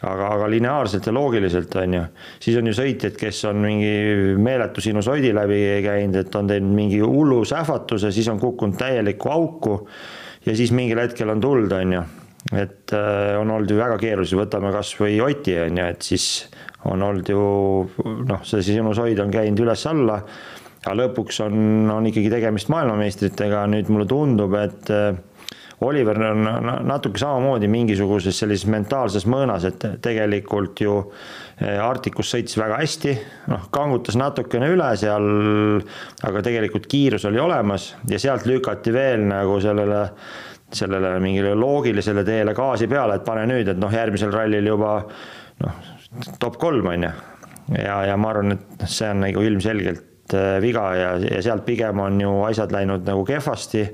aga, 0.07 0.29
aga 0.35 0.47
lineaarselt 0.49 1.07
ja 1.07 1.13
loogiliselt 1.13 1.75
on 1.81 1.97
ju, 1.97 2.05
siis 2.41 2.57
on 2.59 2.69
ju 2.69 2.73
sõitjad, 2.77 3.17
kes 3.19 3.43
on 3.49 3.61
mingi 3.65 3.91
meeletu 4.41 4.83
sinusoidi 4.83 5.33
läbi 5.37 5.61
käinud, 5.85 6.17
et 6.23 6.39
on 6.39 6.49
teinud 6.49 6.73
mingi 6.77 7.01
hullu 7.03 7.43
sähvatuse, 7.47 8.11
siis 8.13 8.29
on 8.31 8.41
kukkunud 8.41 8.79
täielikku 8.81 9.31
auku 9.31 9.77
ja 10.45 10.55
siis 10.57 10.73
mingil 10.75 11.01
hetkel 11.03 11.29
on 11.33 11.43
tuld, 11.43 11.71
on 11.77 11.93
ju. 11.97 12.03
et 12.57 12.95
äh, 12.97 13.37
on 13.39 13.51
olnud 13.53 13.69
ju 13.69 13.77
väga 13.77 13.99
keeruline, 14.01 14.41
võtame 14.41 14.73
kasvõi 14.73 15.19
Oti 15.21 15.59
on 15.67 15.77
ju, 15.83 15.91
et 15.93 16.09
siis 16.09 16.27
on 16.89 17.03
olnud 17.05 17.29
ju 17.29 17.43
noh, 18.25 18.41
see 18.47 18.65
sinusoid 18.65 19.21
on 19.21 19.33
käinud 19.33 19.61
üles-alla, 19.67 20.17
aga 20.81 20.95
lõpuks 20.97 21.43
on, 21.45 21.91
on 21.93 22.07
ikkagi 22.09 22.31
tegemist 22.33 22.71
maailmameistritega, 22.73 23.67
nüüd 23.69 23.91
mulle 23.93 24.09
tundub, 24.09 24.57
et 24.57 24.89
äh, 24.89 25.13
Oliver 25.81 26.19
on 26.23 26.45
natuke 26.85 27.17
samamoodi 27.17 27.65
mingisuguses 27.71 28.37
sellises 28.37 28.67
mentaalses 28.69 29.25
mõõnas, 29.25 29.65
et 29.65 29.81
tegelikult 30.03 30.77
ju 30.83 30.93
eh, 31.01 31.79
Arcticus 31.81 32.29
sõitis 32.35 32.59
väga 32.61 32.77
hästi, 32.83 33.15
noh, 33.49 33.65
kangutas 33.73 34.17
natukene 34.19 34.69
üle 34.75 34.91
seal, 35.01 35.25
aga 36.27 36.45
tegelikult 36.45 36.85
kiirus 36.91 37.25
oli 37.29 37.41
olemas 37.41 37.95
ja 38.09 38.21
sealt 38.21 38.45
lükati 38.49 38.93
veel 38.93 39.25
nagu 39.31 39.57
sellele 39.63 40.05
sellele 40.71 41.17
mingile 41.19 41.51
loogilisele 41.57 42.23
teele 42.23 42.53
gaasi 42.55 42.87
peale, 42.87 43.17
et 43.17 43.25
pane 43.27 43.43
nüüd, 43.49 43.73
et 43.73 43.79
noh, 43.81 43.91
järgmisel 43.91 44.31
rallil 44.31 44.69
juba 44.71 44.93
noh, 45.65 45.83
top 46.39 46.61
kolm 46.61 46.93
on 46.93 47.09
ju. 47.09 47.11
ja, 47.81 47.97
ja 48.07 48.17
ma 48.21 48.31
arvan, 48.31 48.55
et 48.55 48.85
see 48.85 49.09
on 49.09 49.25
nagu 49.25 49.43
ilmselgelt 49.49 50.35
eh, 50.37 50.57
viga 50.63 50.89
ja, 50.95 51.13
ja 51.25 51.41
sealt 51.41 51.65
pigem 51.65 52.05
on 52.05 52.21
ju 52.21 52.37
asjad 52.47 52.71
läinud 52.77 53.09
nagu 53.09 53.25
kehvasti 53.27 53.89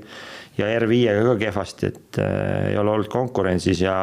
ja 0.58 0.68
R5-ga 0.80 1.22
ka 1.22 1.34
kehvasti, 1.38 1.90
et 1.92 2.18
äh, 2.22 2.70
ei 2.72 2.78
ole 2.80 2.96
olnud 2.96 3.10
konkurentsis 3.12 3.82
ja, 3.84 3.94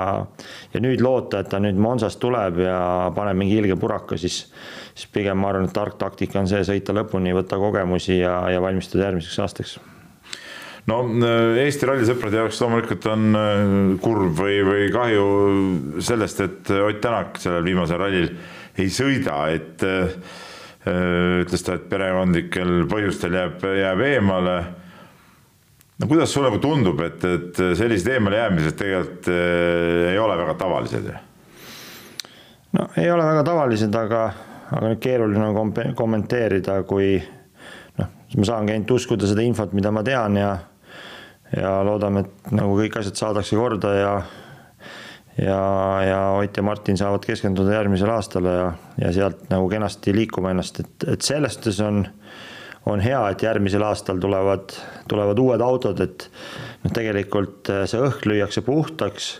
ja 0.73 0.83
nüüd 0.83 1.03
loota, 1.03 1.41
et 1.43 1.49
ta 1.51 1.59
nüüd 1.61 1.79
Monsast 1.81 2.21
tuleb 2.21 2.61
ja 2.63 2.77
paneb 3.15 3.39
mingi 3.39 3.57
ilge 3.59 3.75
puraka, 3.79 4.17
siis, 4.19 4.45
siis 4.95 5.11
pigem 5.11 5.41
ma 5.41 5.51
arvan, 5.51 5.67
et 5.67 5.75
tark 5.75 5.99
taktika 6.01 6.39
on 6.41 6.47
see 6.49 6.63
sõita 6.67 6.95
lõpuni, 6.95 7.35
võtta 7.35 7.59
kogemusi 7.61 8.21
ja, 8.21 8.37
ja 8.53 8.63
valmistuda 8.63 9.09
järgmiseks 9.09 9.43
aastaks. 9.43 9.75
No 10.87 11.01
äh, 11.03 11.59
Eesti 11.65 11.89
rallisõprade 11.89 12.39
jaoks 12.39 12.61
loomulikult 12.63 13.09
on 13.11 13.27
äh, 13.41 13.67
kurb 14.03 14.39
või, 14.39 14.61
või 14.67 14.87
kahju 14.95 15.27
sellest, 15.99 16.43
et 16.45 16.73
Ott 16.77 17.03
Tänak 17.03 17.41
sellel 17.43 17.67
viimasel 17.67 17.99
rallil 17.99 18.31
ei 18.79 18.91
sõida, 18.91 19.45
et 19.55 19.83
ütles 20.85 21.63
ta, 21.65 21.77
et 21.79 21.85
perekondlikel 21.89 22.83
põhjustel 22.91 23.33
jääb, 23.33 23.63
jääb 23.79 24.01
eemale 24.05 24.57
no 25.99 26.09
kuidas 26.09 26.33
sulle 26.33 26.51
tundub, 26.63 26.99
et, 27.05 27.23
et 27.23 27.61
sellised 27.77 28.11
eemalejäämised 28.15 28.77
tegelikult 28.79 29.31
äh, 29.31 30.11
ei 30.11 30.19
ole 30.19 30.37
väga 30.41 30.57
tavalised? 30.59 31.09
No 32.75 32.89
ei 32.99 33.09
ole 33.11 33.25
väga 33.25 33.43
tavalised, 33.47 33.95
aga, 33.95 34.21
aga 34.71 34.91
nüüd 34.91 35.01
keeruline 35.03 35.49
on 35.49 35.73
kommenteerida, 35.95 36.81
kui 36.87 37.17
noh, 37.99 38.15
ma 38.35 38.47
saangi 38.47 38.75
ainult 38.75 38.95
uskuda 38.97 39.29
seda 39.29 39.45
infot, 39.45 39.75
mida 39.77 39.93
ma 39.95 40.03
tean 40.03 40.39
ja 40.41 40.55
ja 41.55 41.77
loodame, 41.85 42.25
et 42.25 42.51
nagu 42.57 42.73
kõik 42.75 42.97
asjad 42.99 43.19
saadakse 43.19 43.55
korda 43.55 43.93
ja 43.95 44.15
ja, 45.37 45.59
ja 46.03 46.19
Ott 46.39 46.57
ja 46.57 46.63
Martin 46.63 46.97
saavad 46.97 47.25
keskenduda 47.27 47.75
järgmisele 47.75 48.11
aastale 48.11 48.53
ja, 48.55 48.67
ja 49.01 49.11
sealt 49.13 49.49
nagu 49.51 49.67
kenasti 49.71 50.13
liikuma 50.15 50.51
ennast, 50.51 50.79
et, 50.79 51.07
et 51.11 51.21
selles 51.21 51.57
suhtes 51.57 51.79
on 51.83 52.05
on 52.85 53.01
hea, 53.01 53.21
et 53.29 53.43
järgmisel 53.43 53.83
aastal 53.85 54.19
tulevad, 54.21 54.75
tulevad 55.09 55.39
uued 55.41 55.61
autod, 55.61 56.01
et 56.05 56.27
noh, 56.83 56.93
tegelikult 56.93 57.71
äh, 57.73 57.85
see 57.89 58.01
õhk 58.01 58.27
lüüakse 58.29 58.61
puhtaks 58.65 59.31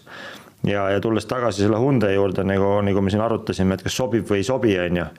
ja, 0.66 0.88
ja 0.96 1.02
tulles 1.02 1.28
tagasi 1.30 1.66
selle 1.66 1.80
Hyundai 1.82 2.16
juurde, 2.16 2.46
nagu, 2.48 2.78
nagu 2.86 3.04
me 3.04 3.14
siin 3.14 3.24
arutasime, 3.26 3.78
et 3.78 3.86
kas 3.86 3.98
sobib 3.98 4.26
või 4.30 4.42
ei 4.42 4.48
sobi, 4.48 4.78
on 4.82 5.02
ju. 5.02 5.10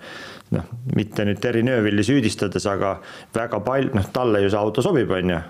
noh, 0.57 0.67
mitte 0.95 1.27
nüüd 1.27 1.41
Terri 1.43 1.63
Nöövilli 1.67 2.05
süüdistades, 2.07 2.67
aga 2.71 2.97
väga 3.35 3.61
palju, 3.67 3.95
noh, 3.99 4.11
talle 4.15 4.43
ju 4.43 4.51
see 4.51 4.61
auto 4.61 4.83
sobib, 4.83 5.11
on 5.15 5.35
ju. 5.37 5.41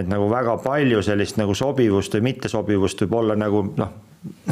et 0.00 0.08
nagu 0.08 0.28
väga 0.30 0.56
palju 0.64 1.02
sellist 1.04 1.40
nagu 1.40 1.54
sobivust 1.54 2.16
või 2.16 2.30
mittesobivust 2.30 3.04
võib 3.04 3.20
olla 3.20 3.36
nagu 3.36 3.66
noh, 3.76 3.96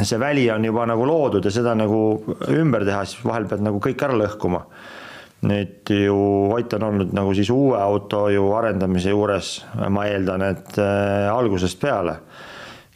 see 0.03 0.21
väli 0.21 0.51
on 0.53 0.65
juba 0.65 0.85
nagu 0.89 1.07
loodud 1.09 1.45
ja 1.45 1.53
seda 1.53 1.73
nagu 1.79 2.03
ümber 2.53 2.85
teha, 2.85 3.05
siis 3.09 3.25
vahel 3.25 3.49
pead 3.49 3.65
nagu 3.65 3.81
kõik 3.81 4.05
ära 4.05 4.19
lõhkuma 4.19 4.67
nüüd 5.49 5.91
ju 5.91 6.17
Ott 6.53 6.73
on 6.73 6.83
olnud 6.83 7.13
nagu 7.17 7.35
siis 7.35 7.51
uue 7.51 7.79
auto 7.79 8.27
ju 8.31 8.51
arendamise 8.55 9.11
juures, 9.11 9.55
ma 9.91 10.07
eeldan, 10.07 10.45
et 10.47 10.79
äh, 10.79 11.29
algusest 11.33 11.81
peale. 11.81 12.21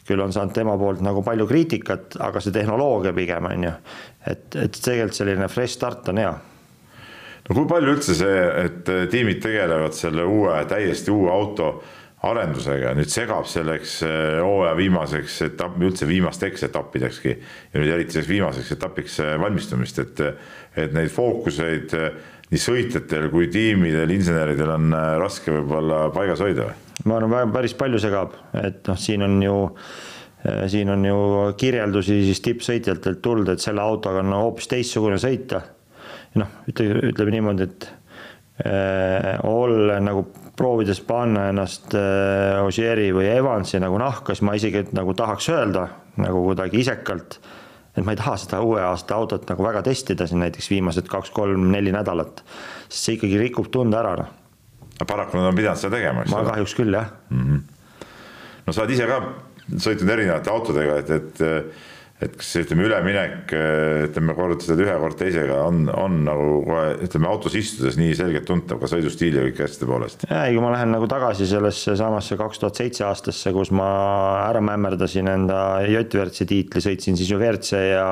küll 0.07 0.21
on 0.23 0.31
saanud 0.31 0.53
tema 0.55 0.77
poolt 0.79 1.01
nagu 1.03 1.19
palju 1.19 1.43
kriitikat, 1.49 2.13
aga 2.23 2.39
see 2.39 2.53
tehnoloogia 2.55 3.11
pigem 3.11 3.43
on 3.49 3.65
ju, 3.65 3.71
et, 4.23 4.45
et 4.55 4.77
tegelikult 4.79 5.17
selline 5.17 5.49
fresh 5.51 5.75
start 5.75 6.07
on 6.13 6.21
hea. 6.21 6.29
No 7.49 7.55
kui 7.57 7.67
palju 7.67 7.97
üldse 7.97 8.15
see, 8.15 8.37
et 8.63 8.87
äh, 8.93 9.03
tiimid 9.11 9.41
tegelevad 9.43 9.97
selle 9.97 10.23
uue, 10.23 10.55
täiesti 10.69 11.11
uue 11.11 11.27
auto 11.33 11.73
arendusega, 12.23 12.93
nüüd 12.95 13.11
segab 13.11 13.49
selleks 13.51 13.97
äh, 14.07 14.39
hooaja 14.39 14.77
viimaseks 14.79 15.41
etapp, 15.49 15.75
üldse 15.83 16.07
viimasteks 16.07 16.63
etappidekski 16.69 17.35
ja 17.35 17.83
nüüd 17.83 17.91
eriti 17.97 18.15
selleks 18.15 18.31
viimaseks 18.31 18.71
etapiks 18.77 19.19
valmistumist, 19.43 19.99
et, 20.05 20.23
et 20.85 20.95
neid 20.95 21.11
fookuseid 21.11 21.99
nii 22.51 22.61
sõitjatel 22.63 23.29
kui 23.31 23.49
tiimidel, 23.51 24.11
inseneridel 24.15 24.75
on 24.77 24.91
äh, 24.95 25.07
raske 25.21 25.51
võib-olla 25.51 26.07
paigas 26.15 26.43
hoida 26.43 26.69
või? 26.69 26.83
ma 27.07 27.17
arvan, 27.19 27.33
väga 27.33 27.49
päris 27.55 27.75
palju 27.77 27.99
segab, 28.01 28.37
et 28.57 28.87
noh, 28.87 28.99
siin 28.99 29.25
on 29.25 29.37
ju 29.43 29.57
äh, 29.65 30.63
siin 30.71 30.89
on 30.93 31.05
ju 31.05 31.19
kirjeldusi 31.59 32.21
siis 32.29 32.41
tippsõitjatelt 32.45 33.21
tulnud, 33.23 33.51
et 33.51 33.63
selle 33.63 33.83
autoga 33.83 34.23
on 34.23 34.35
hoopis 34.37 34.71
teistsugune 34.71 35.19
sõita. 35.21 35.61
noh, 36.37 36.59
ütle, 36.69 36.89
ütleme 37.11 37.33
niimoodi, 37.33 37.67
et 37.67 37.89
äh, 38.65 39.37
olla 39.47 39.99
nagu 40.03 40.27
proovides 40.57 40.99
panna 41.05 41.47
ennast 41.51 41.93
äh, 41.97 42.57
Ogieri 42.65 43.11
või 43.13 43.29
Evansi 43.29 43.79
nagu 43.81 43.99
nahka, 44.01 44.33
siis 44.33 44.45
ma 44.45 44.55
isegi 44.57 44.87
nagu 44.97 45.13
tahaks 45.17 45.49
öelda 45.53 45.87
nagu 46.17 46.43
kuidagi 46.47 46.81
isekalt 46.81 47.39
et 47.97 48.05
ma 48.05 48.13
ei 48.13 48.19
taha 48.19 48.35
seda 48.37 48.61
uue 48.61 48.81
aasta 48.85 49.17
autot 49.17 49.47
nagu 49.49 49.65
väga 49.65 49.81
testida 49.87 50.27
siin 50.29 50.43
näiteks 50.43 50.69
viimased 50.69 51.09
kaks-kolm-neli 51.11 51.93
nädalat, 51.95 52.43
sest 52.87 53.01
see 53.01 53.17
ikkagi 53.17 53.41
rikub 53.41 53.71
tunde 53.73 53.97
ära, 53.99 54.13
noh. 54.21 54.31
paraku 55.07 55.39
nad 55.39 55.49
on 55.51 55.57
pidanud 55.57 55.81
seda 55.81 55.97
tegema, 55.97 56.23
eks 56.23 56.33
ole? 56.33 56.43
ma 56.43 56.53
kahjuks 56.53 56.77
küll, 56.77 56.93
jah 56.93 57.11
mm. 57.29 57.43
-hmm. 57.43 58.07
no 58.67 58.73
sa 58.73 58.85
oled 58.85 58.95
ise 58.95 59.09
ka 59.09 59.21
sõitnud 59.87 60.13
erinevate 60.13 60.53
autodega, 60.53 60.97
et, 61.03 61.09
et 61.09 61.45
et 62.17 62.33
kas 62.33 62.49
ütleme, 62.63 62.87
üleminek 62.87 63.51
ütleme 64.07 64.33
seda 64.63 64.81
ühe, 64.81 64.93
kord 65.03 65.19
teisega 65.19 65.59
on, 65.67 65.83
on 65.93 66.15
nagu 66.25 66.47
kohe 66.65 66.95
ütleme 67.05 67.29
autos 67.29 67.53
istudes 67.59 67.99
nii 67.99 68.15
selgelt 68.17 68.47
tuntav 68.49 68.79
ka 68.81 68.89
sõidustiili 68.89 69.37
ja 69.37 69.43
kõike 69.45 69.67
asjade 69.67 69.89
poolest? 69.89 70.25
ei, 70.25 70.55
kui 70.55 70.63
ma 70.63 70.71
lähen 70.73 70.95
nagu 70.95 71.05
tagasi 71.11 71.45
sellesse 71.49 71.93
samasse 71.99 72.39
kaks 72.39 72.63
tuhat 72.63 72.81
seitse 72.81 73.05
aastasse, 73.05 73.53
kus 73.53 73.69
ma 73.75 73.91
ära 74.47 74.63
mämmerdasin 74.65 75.29
enda 75.29 75.61
J-WRC 75.85 76.49
tiitli, 76.49 76.81
sõitsin 76.87 77.21
siis 77.21 77.29
ju 77.29 77.37
WRC 77.37 77.85
ja 77.85 78.09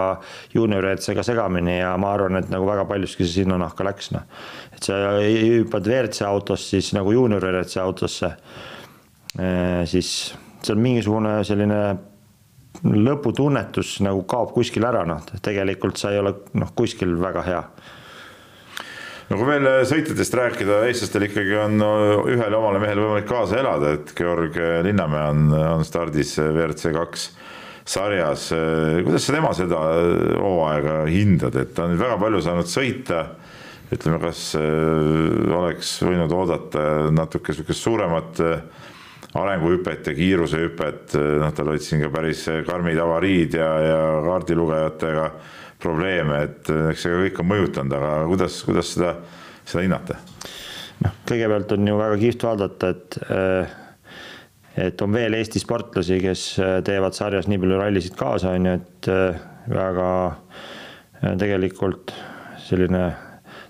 juunior 0.54 0.86
WRC-ga 0.86 1.26
segamini 1.26 1.80
ja 1.80 1.96
ma 1.98 2.14
arvan, 2.14 2.38
et 2.44 2.54
nagu 2.54 2.70
väga 2.70 2.86
paljuski 2.90 3.26
see 3.26 3.42
sinna 3.42 3.58
nahka 3.62 3.90
läks, 3.90 4.14
noh. 4.14 4.30
et 4.70 4.86
sa 4.86 5.16
hüppad 5.18 5.90
WRC 5.90 6.28
autost 6.30 6.76
siis 6.76 6.94
nagu 6.94 7.10
juunior 7.16 7.42
WRC 7.42 7.82
autosse, 7.82 8.36
siis 9.90 10.18
see 10.62 10.76
on 10.78 10.86
mingisugune 10.86 11.40
selline 11.48 11.82
lõputunnetus 12.86 14.00
nagu 14.06 14.24
kaob 14.30 14.54
kuskil 14.56 14.86
ära, 14.86 15.06
noh, 15.08 15.24
tegelikult 15.42 15.98
sa 15.98 16.14
ei 16.14 16.22
ole 16.22 16.36
noh, 16.54 16.74
kuskil 16.78 17.16
väga 17.22 17.46
hea 17.46 17.62
no 19.30 19.40
kui 19.40 19.48
veel 19.50 19.70
sõitjatest 19.90 20.38
rääkida, 20.38 20.84
eestlastel 20.90 21.26
ikkagi 21.28 21.58
on 21.58 21.82
ühele 22.30 22.60
omale 22.60 22.82
mehele 22.84 23.02
võimalik 23.02 23.30
kaasa 23.30 23.58
elada, 23.62 23.96
et 23.98 24.14
Georg 24.18 24.60
Linnamäe 24.86 25.32
on, 25.32 25.48
on 25.80 25.86
stardis 25.88 26.36
WRC 26.38 26.94
kaks 26.94 27.30
sarjas. 27.86 28.50
kuidas 29.06 29.26
sa 29.26 29.34
tema 29.34 29.54
seda 29.54 29.80
hooaega 30.42 31.04
hindad, 31.10 31.58
et 31.62 31.74
ta 31.78 31.86
on 31.86 31.98
väga 32.00 32.18
palju 32.22 32.42
saanud 32.46 32.70
sõita. 32.70 33.26
ütleme, 33.94 34.18
kas 34.18 34.40
äh, 34.58 35.52
oleks 35.54 35.92
võinud 36.02 36.32
oodata 36.34 37.12
natuke 37.14 37.54
sihukest 37.54 37.86
suuremat 37.86 38.40
äh, 38.42 38.64
arenguhüpet 39.42 40.08
ja 40.10 40.16
kiirusehüpet, 40.16 41.16
noh, 41.42 41.54
tal 41.56 41.72
olid 41.72 41.84
siin 41.84 42.04
ka 42.06 42.12
päris 42.14 42.46
karmid 42.68 43.00
avariid 43.02 43.58
ja, 43.60 43.70
ja 43.84 43.98
kaardilugejatega 44.26 45.26
probleeme, 45.84 46.42
et 46.48 46.72
eks 46.92 47.06
see 47.06 47.18
kõik 47.26 47.42
on 47.44 47.50
mõjutanud, 47.52 47.96
aga 47.98 48.12
kuidas, 48.30 48.62
kuidas 48.68 48.94
seda, 48.96 49.16
seda 49.68 49.84
hinnata? 49.86 50.20
noh, 51.04 51.18
kõigepealt 51.28 51.76
on 51.76 51.90
ju 51.92 51.98
väga 52.00 52.22
kihvt 52.22 52.48
vaadata, 52.48 52.94
et 52.96 53.20
et 54.86 55.02
on 55.04 55.12
veel 55.16 55.36
Eesti 55.38 55.60
sportlasi, 55.64 56.20
kes 56.24 56.48
teevad 56.88 57.16
sarjas 57.16 57.48
nii 57.52 57.60
palju 57.62 57.78
rallisid 57.80 58.16
kaasa, 58.20 58.56
on 58.56 58.72
ju, 58.72 58.80
et 58.80 59.12
väga 59.72 60.10
tegelikult 61.40 62.12
selline 62.66 63.06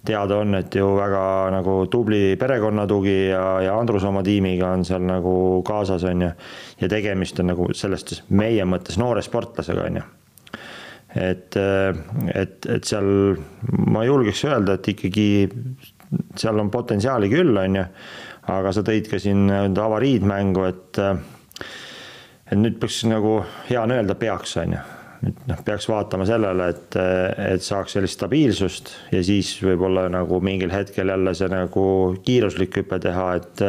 teada 0.06 0.40
on, 0.42 0.56
et 0.60 0.76
ju 0.76 0.88
väga 0.98 1.24
nagu 1.54 1.78
tubli 1.92 2.36
perekonnatugi 2.40 3.16
ja, 3.30 3.44
ja 3.66 3.78
Andrus 3.80 4.06
oma 4.08 4.24
tiimiga 4.26 4.72
on 4.76 4.86
seal 4.88 5.04
nagu 5.06 5.36
kaasas, 5.68 6.06
on 6.10 6.28
ju. 6.28 6.30
ja 6.82 6.90
tegemist 6.92 7.40
on 7.40 7.52
nagu 7.54 7.70
selles 7.74 8.06
suhtes 8.06 8.24
meie 8.30 8.66
mõttes 8.70 9.00
noore 9.02 9.24
sportlasega, 9.26 9.88
on 9.90 10.00
ju. 10.00 10.06
et, 11.16 11.60
et, 12.34 12.70
et 12.78 12.84
seal 12.88 13.10
ma 13.92 14.06
julgeks 14.06 14.46
öelda, 14.50 14.78
et 14.78 14.92
ikkagi 14.96 15.30
seal 16.38 16.60
on 16.62 16.72
potentsiaali 16.72 17.32
küll, 17.32 17.56
on 17.58 17.80
ju. 17.82 17.88
aga 18.56 18.76
sa 18.76 18.86
tõid 18.86 19.10
ka 19.12 19.22
siin 19.22 19.50
avariid 19.52 20.28
mängu, 20.28 20.68
et, 20.70 21.02
et 22.46 22.60
nüüd 22.60 22.78
peaks 22.82 23.04
nagu 23.10 23.40
hea 23.70 23.82
on 23.82 23.96
öelda, 23.98 24.18
peaks, 24.20 24.58
on 24.62 24.78
ju 24.78 24.86
nüüd 25.26 25.42
noh, 25.50 25.64
peaks 25.66 25.90
vaatama 25.90 26.28
sellele, 26.30 26.70
et, 26.76 26.98
et 27.56 27.66
saaks 27.66 27.98
sellist 27.98 28.20
stabiilsust 28.20 28.94
ja 29.16 29.24
siis 29.26 29.56
võib-olla 29.64 30.08
nagu 30.14 30.40
mingil 30.44 30.74
hetkel 30.74 31.12
jälle 31.14 31.34
see 31.38 31.50
nagu 31.52 31.86
kiiruslik 32.26 32.82
hüpe 32.82 33.02
teha, 33.04 33.34
et 33.42 33.68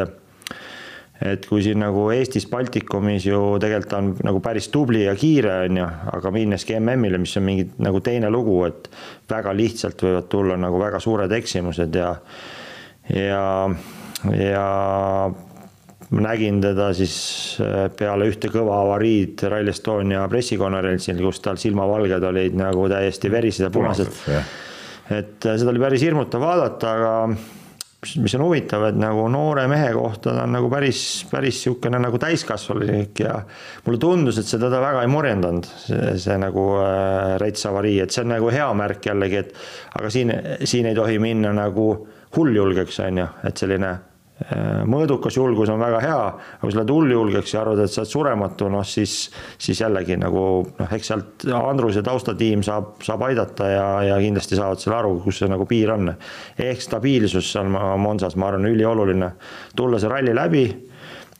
et 1.24 1.46
kui 1.48 1.62
siin 1.64 1.80
nagu 1.80 2.02
Eestis 2.12 2.44
Baltikumis 2.50 3.24
ju 3.24 3.38
tegelikult 3.62 3.94
on 3.96 4.10
nagu 4.26 4.40
päris 4.44 4.68
tubli 4.68 5.06
ja 5.06 5.14
kiire, 5.16 5.54
on 5.64 5.78
ju, 5.80 5.86
aga 6.12 6.32
minneski 6.34 6.76
MM-ile, 6.76 7.20
mis 7.22 7.32
on 7.40 7.46
mingi 7.46 7.64
nagu 7.80 8.02
teine 8.04 8.28
lugu, 8.32 8.58
et 8.68 8.90
väga 9.30 9.54
lihtsalt 9.56 10.04
võivad 10.04 10.28
tulla 10.32 10.58
nagu 10.60 10.80
väga 10.82 11.00
suured 11.00 11.32
eksimused 11.38 11.96
ja 11.96 12.12
ja, 13.14 13.70
ja 14.34 14.66
ma 16.10 16.22
nägin 16.28 16.60
teda 16.62 16.92
siis 16.94 17.16
äh, 17.62 17.88
peale 17.98 18.28
ühte 18.30 18.50
kõva 18.52 18.78
avariid 18.84 19.42
Rally 19.50 19.72
Estonia 19.74 20.26
pressikonverentsil, 20.30 21.18
kus 21.24 21.42
tal 21.42 21.58
silmavalged 21.60 22.30
olid 22.30 22.56
nagu 22.58 22.86
täiesti 22.92 23.30
verised 23.32 23.66
ja 23.66 23.72
punased. 23.74 24.22
et 25.10 25.46
äh, 25.46 25.58
seda 25.58 25.72
oli 25.72 25.82
päris 25.82 26.06
hirmutav 26.06 26.44
vaadata, 26.46 26.92
aga 26.92 27.14
mis 28.22 28.34
on 28.38 28.44
huvitav, 28.44 28.84
et 28.86 28.98
nagu 29.00 29.26
noore 29.32 29.66
mehe 29.70 29.88
kohta 29.96 30.34
ta 30.36 30.44
on 30.44 30.52
nagu 30.54 30.70
päris, 30.70 31.00
päris 31.30 31.58
niisugune 31.58 31.98
nagu 31.98 32.20
täiskasvanulik 32.22 33.22
ja 33.24 33.40
mulle 33.86 33.98
tundus, 33.98 34.38
et 34.38 34.46
see 34.46 34.60
teda 34.62 34.78
väga 34.82 35.02
ei 35.02 35.10
morjendanud, 35.10 35.70
see, 35.82 36.36
nagu 36.38 36.68
äh, 36.84 37.36
rets 37.42 37.66
avarii, 37.66 37.98
et 38.04 38.14
see 38.14 38.22
on 38.22 38.36
nagu 38.36 38.52
hea 38.54 38.68
märk 38.78 39.10
jällegi, 39.10 39.42
et 39.42 39.98
aga 39.98 40.12
siin, 40.12 40.34
siin 40.62 40.86
ei 40.86 40.98
tohi 40.98 41.18
minna 41.22 41.50
nagu 41.56 41.88
hulljulgeks, 42.36 43.00
on 43.08 43.24
ju, 43.24 43.32
et 43.48 43.64
selline 43.64 43.96
mõõdukas 44.84 45.36
julgus 45.38 45.70
on 45.72 45.80
väga 45.80 46.00
hea, 46.04 46.16
aga 46.28 46.60
kui 46.60 46.72
sa 46.72 46.82
lähed 46.82 46.90
hulljulgeks 46.92 47.54
ja 47.54 47.62
arvad, 47.62 47.80
et 47.80 47.92
sa 47.92 48.02
oled 48.02 48.10
surematu, 48.10 48.68
noh 48.72 48.84
siis, 48.84 49.14
siis 49.56 49.80
jällegi 49.80 50.18
nagu 50.20 50.42
noh, 50.66 50.92
eks 50.92 51.08
sealt 51.12 51.46
Andruse 51.56 52.02
taustatiim 52.04 52.64
saab, 52.66 52.98
saab 53.06 53.24
aidata 53.30 53.70
ja, 53.70 53.86
ja 54.10 54.20
kindlasti 54.20 54.58
saavad 54.60 54.82
selle 54.82 54.98
aru, 54.98 55.14
kus 55.24 55.40
see 55.40 55.48
nagu 55.48 55.64
piir 55.68 55.94
on. 55.96 56.12
ehk 56.60 56.84
stabiilsus 56.84 57.48
seal 57.54 57.72
Monsas, 57.72 58.36
ma 58.36 58.50
arvan, 58.52 58.68
ülioluline. 58.68 59.32
tulla 59.76 60.02
see 60.02 60.12
ralli 60.12 60.36
läbi, 60.36 60.66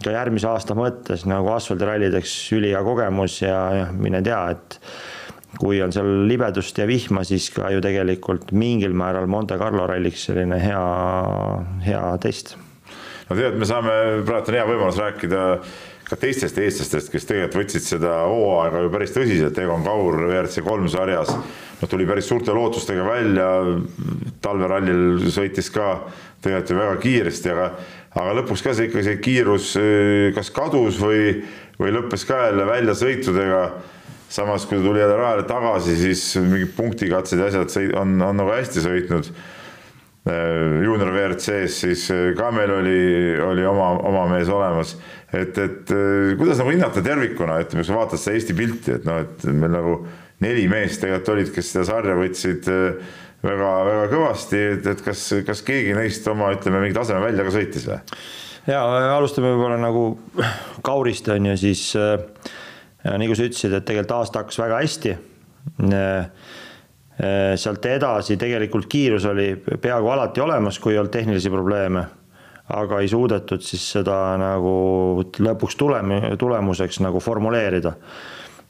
ka 0.00 0.16
järgmise 0.16 0.48
aasta 0.48 0.76
mõttes 0.76 1.28
nagu 1.28 1.52
asfaldirallideks 1.52 2.34
ülihea 2.56 2.82
kogemus 2.84 3.42
ja, 3.42 3.60
ja 3.76 3.86
mine 3.92 4.24
tea, 4.24 4.40
et 4.56 4.80
kui 5.60 5.82
on 5.84 5.92
seal 5.92 6.24
libedust 6.28 6.78
ja 6.80 6.88
vihma, 6.88 7.28
siis 7.28 7.50
ka 7.52 7.68
ju 7.76 7.84
tegelikult 7.84 8.56
mingil 8.56 8.96
määral 8.96 9.28
Monte 9.28 9.60
Carlo 9.60 9.84
ralliks 9.88 10.30
selline 10.30 10.64
hea, 10.64 10.86
hea 11.84 12.06
test 12.24 12.56
no 13.28 13.36
tead, 13.36 13.58
me 13.58 13.68
saame, 13.68 13.98
praegu 14.26 14.52
on 14.52 14.58
hea 14.58 14.66
võimalus 14.70 15.00
rääkida 15.02 15.42
ka 16.06 16.18
teistest 16.22 16.58
eestlastest, 16.62 17.10
kes 17.10 17.26
tegelikult 17.26 17.64
võtsid 17.64 17.82
seda 17.82 18.20
hooaega 18.30 18.84
ju 18.84 18.92
päris 18.94 19.14
tõsiselt, 19.14 19.58
Egon 19.58 19.82
Kaur 19.86 20.20
WRC 20.28 20.62
kolm 20.66 20.86
sarjas, 20.90 21.32
no 21.80 21.88
tuli 21.90 22.06
päris 22.06 22.28
suurte 22.30 22.54
lootustega 22.54 23.06
välja, 23.08 23.48
talverallil 24.44 25.26
sõitis 25.34 25.72
ka 25.74 25.96
tegelikult 26.44 26.70
ju 26.70 26.78
väga 26.78 26.98
kiiresti, 27.02 27.54
aga 27.56 27.70
aga 28.16 28.38
lõpuks 28.38 28.62
ka 28.64 28.72
see 28.76 28.88
ikka 28.88 29.02
see 29.04 29.18
kiirus 29.20 29.74
eh, 29.80 30.30
kas 30.36 30.48
kadus 30.54 31.00
või, 31.02 31.42
või 31.80 31.92
lõppes 31.98 32.24
ka 32.28 32.46
jälle 32.46 32.64
väljasõitudega. 32.68 33.60
samas, 34.28 34.64
kui 34.66 34.80
tuli 34.82 34.98
jälle 34.98 35.16
rajale 35.16 35.44
tagasi, 35.46 35.96
siis 35.96 36.22
mingid 36.42 36.72
punktikatsed 36.76 37.38
ja 37.38 37.46
asjad 37.46 37.94
on, 37.94 38.16
on 38.22 38.36
nagu 38.40 38.50
hästi 38.50 38.82
sõitnud 38.82 39.28
juunior 40.26 41.12
WRC-s, 41.12 41.80
siis 41.84 42.06
äh, 42.10 42.30
ka 42.38 42.50
meil 42.54 42.72
oli, 42.74 43.00
oli 43.42 43.66
oma, 43.66 43.92
oma 44.08 44.24
mees 44.32 44.48
olemas. 44.50 44.96
et, 45.32 45.58
et 45.58 45.92
äh, 45.94 46.32
kuidas 46.38 46.58
nagu 46.62 46.72
hinnata 46.74 47.02
tervikuna, 47.04 47.60
ütleme, 47.62 47.84
kui 47.84 47.90
sa 47.90 47.98
vaatad 47.98 48.22
seda 48.22 48.38
Eesti 48.38 48.56
pilti, 48.58 48.96
et 48.96 49.06
noh, 49.06 49.20
et 49.22 49.46
meil 49.52 49.74
nagu 49.76 50.00
neli 50.44 50.66
meest 50.68 51.00
tegelikult 51.04 51.32
olid, 51.36 51.52
kes 51.54 51.70
seda 51.72 51.86
sarja 51.88 52.16
võtsid 52.18 52.66
väga-väga 53.46 54.08
kõvasti, 54.10 54.64
et, 54.74 54.90
et 54.90 55.06
kas, 55.06 55.22
kas 55.46 55.62
keegi 55.64 55.94
neist 55.96 56.26
oma, 56.28 56.50
ütleme, 56.56 56.82
mingi 56.82 56.98
taseme 56.98 57.22
välja 57.22 57.46
ka 57.46 57.54
sõitis 57.54 57.86
või? 57.88 58.02
ja 58.66 58.82
alustame 59.14 59.52
võib-olla 59.54 59.78
nagu 59.78 60.08
Kaurist 60.84 61.30
on 61.30 61.52
ju, 61.52 61.56
siis 61.68 61.88
äh, 61.94 62.18
kui 63.06 63.38
sa 63.38 63.46
ütlesid, 63.46 63.78
et 63.78 63.86
tegelikult 63.86 64.18
aasta 64.18 64.42
hakkas 64.42 64.58
väga 64.64 64.82
hästi 64.82 65.14
äh, 65.14 65.24
Äh, 65.76 66.26
sealt 67.56 67.86
edasi 67.88 68.36
tegelikult 68.36 68.86
kiirus 68.92 69.24
oli 69.24 69.54
peaaegu 69.56 70.10
alati 70.12 70.42
olemas, 70.44 70.78
kui 70.78 70.92
ei 70.92 70.98
olnud 71.00 71.12
tehnilisi 71.12 71.50
probleeme. 71.50 72.04
aga 72.66 72.98
ei 72.98 73.08
suudetud 73.08 73.62
siis 73.62 73.84
seda 73.94 74.34
nagu 74.42 74.72
lõpuks 75.38 75.76
tulem-, 75.78 76.34
tulemuseks 76.38 77.00
nagu 77.00 77.20
formuleerida. 77.20 77.92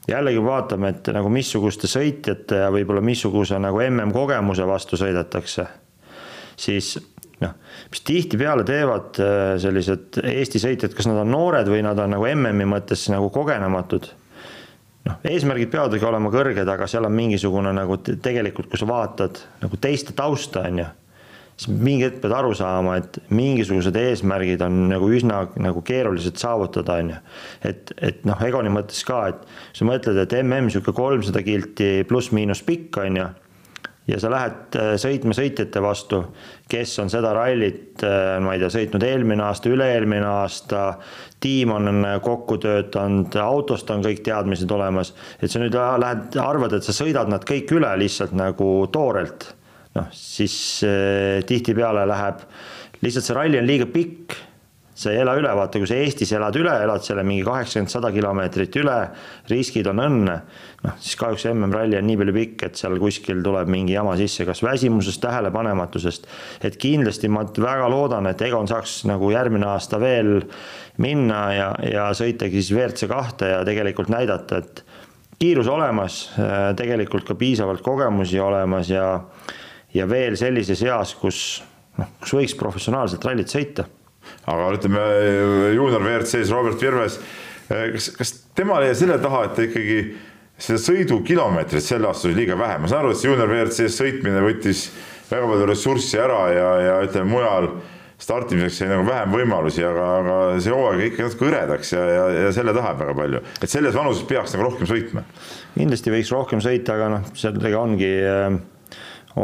jällegi 0.08 0.44
vaatame, 0.44 0.88
et 0.88 1.08
nagu 1.10 1.28
missuguste 1.28 1.90
sõitjate 1.90 2.60
ja 2.60 2.70
võib-olla 2.70 3.00
missuguse 3.00 3.58
nagu 3.58 3.80
MM-kogemuse 3.82 4.66
vastu 4.66 4.96
sõidetakse, 4.96 5.66
siis 6.56 6.98
noh, 7.40 7.56
mis 7.90 8.04
tihtipeale 8.06 8.64
teevad 8.64 9.18
äh, 9.18 9.56
sellised 9.58 10.20
Eesti 10.22 10.62
sõitjad, 10.62 10.94
kas 10.94 11.10
nad 11.10 11.18
on 11.24 11.34
noored 11.34 11.66
või 11.66 11.82
nad 11.82 11.98
on 11.98 12.14
nagu 12.14 12.28
MM-i 12.30 12.68
mõttes 12.68 13.08
nagu 13.10 13.32
kogenematud 13.34 14.06
noh, 15.06 15.18
eesmärgid 15.30 15.72
peavadki 15.72 16.06
olema 16.06 16.30
kõrged, 16.34 16.68
aga 16.68 16.88
seal 16.90 17.08
on 17.08 17.16
mingisugune 17.16 17.72
nagu 17.76 17.98
tegelikult, 18.02 18.70
kui 18.72 18.80
sa 18.80 18.88
vaatad 18.90 19.40
nagu 19.62 19.80
teiste 19.82 20.16
tausta, 20.16 20.66
on 20.68 20.82
ju, 20.82 20.88
siis 21.56 21.70
mingi 21.72 22.04
hetk 22.06 22.20
pead 22.24 22.34
aru 22.36 22.52
saama, 22.58 22.98
et 23.00 23.18
mingisugused 23.34 23.96
eesmärgid 24.00 24.64
on 24.66 24.86
nagu 24.90 25.08
üsna 25.12 25.44
nagu 25.62 25.82
keerulised 25.86 26.38
saavutada, 26.40 26.98
on 27.00 27.14
ju. 27.14 27.22
et, 27.70 27.94
et 28.10 28.22
noh, 28.28 28.42
Egoni 28.48 28.72
mõttes 28.72 29.02
ka, 29.06 29.22
et 29.32 29.76
sa 29.76 29.88
mõtled, 29.88 30.20
et 30.22 30.36
mm 30.42 30.68
niisugune 30.68 30.96
kolmsada 30.96 31.42
kilti 31.46 31.90
pluss-miinus 32.08 32.64
pikk, 32.66 33.02
on 33.04 33.20
ju 33.22 33.32
ja 34.06 34.18
sa 34.22 34.30
lähed 34.30 34.76
äh, 34.78 34.92
sõitma 35.00 35.34
sõitjate 35.36 35.82
vastu, 35.82 36.20
kes 36.70 36.94
on 37.02 37.10
seda 37.12 37.32
rallit, 37.36 37.98
äh, 38.06 38.36
ma 38.42 38.54
ei 38.54 38.62
tea, 38.62 38.70
sõitnud 38.76 39.06
eelmine 39.06 39.44
aasta, 39.46 39.70
üle-eelmine 39.72 40.28
aasta, 40.30 40.84
tiim 41.42 41.74
on 41.74 41.90
äh, 42.04 42.16
kokku 42.24 42.60
töötanud, 42.62 43.34
autost 43.42 43.90
on 43.94 44.04
kõik 44.06 44.22
teadmised 44.26 44.70
olemas, 44.72 45.12
et 45.40 45.52
sa 45.52 45.62
nüüd 45.62 45.74
lähed, 45.74 46.38
arvad, 46.42 46.78
et 46.78 46.86
sa 46.86 46.94
sõidad 46.96 47.30
nad 47.32 47.46
kõik 47.46 47.74
üle 47.76 47.92
lihtsalt 48.02 48.34
nagu 48.36 48.70
toorelt, 48.94 49.50
noh, 49.98 50.10
siis 50.14 50.56
tihtipeale 51.48 52.04
läheb, 52.08 52.44
lihtsalt 53.02 53.26
see 53.26 53.36
ralli 53.36 53.58
on 53.60 53.68
liiga 53.68 53.88
pikk 53.90 54.36
sa 54.96 55.12
ei 55.12 55.18
ela 55.20 55.34
üle, 55.36 55.50
vaata, 55.52 55.76
kui 55.80 55.88
sa 55.88 55.96
Eestis 56.00 56.30
elad 56.32 56.56
üle, 56.56 56.72
elad 56.86 57.04
selle 57.04 57.20
mingi 57.26 57.44
kaheksakümmend, 57.44 57.92
sada 57.92 58.08
kilomeetrit 58.14 58.78
üle, 58.80 58.94
riskid 59.50 59.90
on 59.90 60.00
õnne, 60.00 60.36
noh, 60.86 60.94
siis 61.02 61.18
kahjuks 61.20 61.44
MM-ralli 61.50 61.98
on 61.98 62.06
nii 62.08 62.16
palju 62.22 62.34
pikk, 62.38 62.64
et 62.70 62.80
seal 62.80 62.96
kuskil 63.02 63.42
tuleb 63.44 63.68
mingi 63.72 63.92
jama 63.92 64.14
sisse, 64.16 64.46
kas 64.48 64.62
väsimusest, 64.64 65.20
tähelepanematusest. 65.20 66.28
et 66.64 66.78
kindlasti 66.80 67.28
ma 67.28 67.44
väga 67.44 67.90
loodan, 67.92 68.30
et 68.30 68.40
Egon 68.46 68.68
saaks 68.70 69.02
nagu 69.10 69.28
järgmine 69.34 69.68
aasta 69.68 70.00
veel 70.00 70.38
minna 71.04 71.42
ja, 71.52 71.68
ja 71.84 72.08
sõitagi 72.16 72.62
siis 72.62 72.72
WRC 72.72 73.10
kahte 73.12 73.52
ja 73.52 73.60
tegelikult 73.68 74.08
näidata, 74.08 74.62
et 74.64 74.82
kiirus 75.36 75.68
olemas, 75.68 76.22
tegelikult 76.80 77.28
ka 77.28 77.36
piisavalt 77.36 77.84
kogemusi 77.84 78.40
olemas 78.40 78.88
ja, 78.88 79.10
ja 79.92 80.08
veel 80.08 80.40
sellises 80.40 80.80
eas, 80.88 81.12
kus 81.20 81.60
noh, 82.00 82.16
kus 82.24 82.32
võiks 82.40 82.56
professionaalselt 82.56 83.28
rallit 83.28 83.52
sõita 83.52 83.84
aga 84.46 84.70
ütleme 84.76 85.02
juunior 85.74 86.04
WRC-s 86.04 86.54
Robert 86.54 86.82
Virves, 86.82 87.18
eh, 87.70 87.90
kas, 87.96 88.10
kas 88.18 88.34
tema 88.56 88.80
jäi 88.84 88.94
selle 88.98 89.18
taha, 89.22 89.44
et 89.46 89.56
ta 89.56 89.66
ikkagi 89.66 89.98
seda 90.56 90.80
sõidukilomeetrit 90.80 91.84
sel 91.84 92.06
aastal 92.08 92.32
oli 92.32 92.42
liiga 92.42 92.56
vähe, 92.58 92.78
ma 92.80 92.88
saan 92.88 93.04
aru, 93.04 93.12
et 93.12 93.20
see 93.20 93.28
juunior 93.28 93.50
WRC-s 93.50 94.00
sõitmine 94.00 94.40
võttis 94.44 94.86
väga 95.30 95.50
palju 95.50 95.68
ressurssi 95.68 96.18
ära 96.22 96.40
ja, 96.54 96.70
ja 96.80 96.96
ütleme 97.04 97.28
mujal 97.32 97.70
startimiseks 98.22 98.78
sai 98.80 98.88
nagu 98.88 99.04
vähem 99.04 99.34
võimalusi, 99.34 99.82
aga, 99.84 100.04
aga 100.20 100.36
see 100.64 100.72
hooaeg 100.72 101.02
ikka 101.10 101.26
natuke 101.26 101.48
hõredaks 101.50 101.92
ja, 101.92 102.04
ja, 102.08 102.22
ja 102.46 102.52
selle 102.56 102.72
taha 102.76 102.94
jääb 102.94 103.02
väga 103.02 103.16
palju, 103.18 103.42
et 103.60 103.72
selles 103.72 103.96
vanuses 103.96 104.24
peaks 104.28 104.54
nagu 104.56 104.70
rohkem 104.70 104.88
sõitma. 104.88 105.26
kindlasti 105.74 106.14
võiks 106.14 106.32
rohkem 106.32 106.62
sõita, 106.64 106.96
aga 106.96 107.10
noh, 107.12 107.26
sellega 107.36 107.82
ongi, 107.82 108.12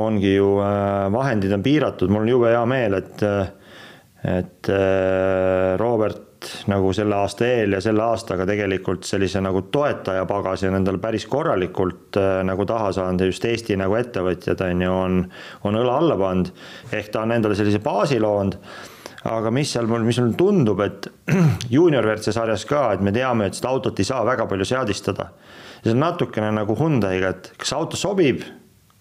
ongi 0.01 0.33
ju 0.39 0.55
eh, 0.65 1.09
vahendid 1.13 1.53
on 1.53 1.67
piiratud, 1.67 2.13
mul 2.13 2.25
on 2.25 2.33
jube 2.33 2.55
hea 2.55 2.65
meel, 2.73 2.97
et 3.03 3.27
et 4.23 4.69
äh, 4.71 5.77
Robert 5.79 6.31
nagu 6.71 6.93
selle 6.95 7.17
aasta 7.19 7.47
eel 7.47 7.77
ja 7.77 7.81
selle 7.83 8.05
aastaga 8.05 8.47
tegelikult 8.47 9.07
sellise 9.07 9.41
nagu 9.43 9.65
toetajapagasi 9.75 10.69
on 10.71 10.79
endale 10.79 11.01
päris 11.03 11.27
korralikult 11.31 12.19
äh, 12.21 12.41
nagu 12.47 12.67
taha 12.69 12.93
saanud 12.95 13.23
ja 13.23 13.31
just 13.31 13.45
Eesti 13.47 13.77
nagu 13.81 13.97
ettevõtjad 13.99 14.63
on 14.69 14.87
ju, 14.87 14.95
on, 14.95 15.19
on 15.67 15.81
õla 15.83 15.99
alla 15.99 16.19
pannud. 16.19 16.53
ehk 16.93 17.11
ta 17.11 17.25
on 17.27 17.35
endale 17.35 17.59
sellise 17.59 17.83
baasi 17.83 18.21
loonud. 18.23 18.59
aga 19.33 19.51
mis 19.55 19.75
seal 19.75 19.91
mul, 19.91 20.07
mis 20.07 20.19
mulle 20.23 20.39
tundub, 20.39 20.81
et 20.87 21.11
juunior 21.77 22.07
WRC 22.07 22.35
sarjas 22.35 22.67
ka, 22.67 22.93
et 22.95 23.03
me 23.03 23.15
teame, 23.15 23.51
et 23.51 23.59
seda 23.59 23.71
autot 23.75 23.99
ei 23.99 24.07
saa 24.07 24.23
väga 24.27 24.47
palju 24.47 24.67
seadistada. 24.67 25.33
see 25.83 25.95
on 25.95 26.03
natukene 26.03 26.55
nagu 26.55 26.79
Hyundai'ga, 26.79 27.35
et 27.35 27.53
kas 27.59 27.75
auto 27.75 27.99
sobib, 27.99 28.47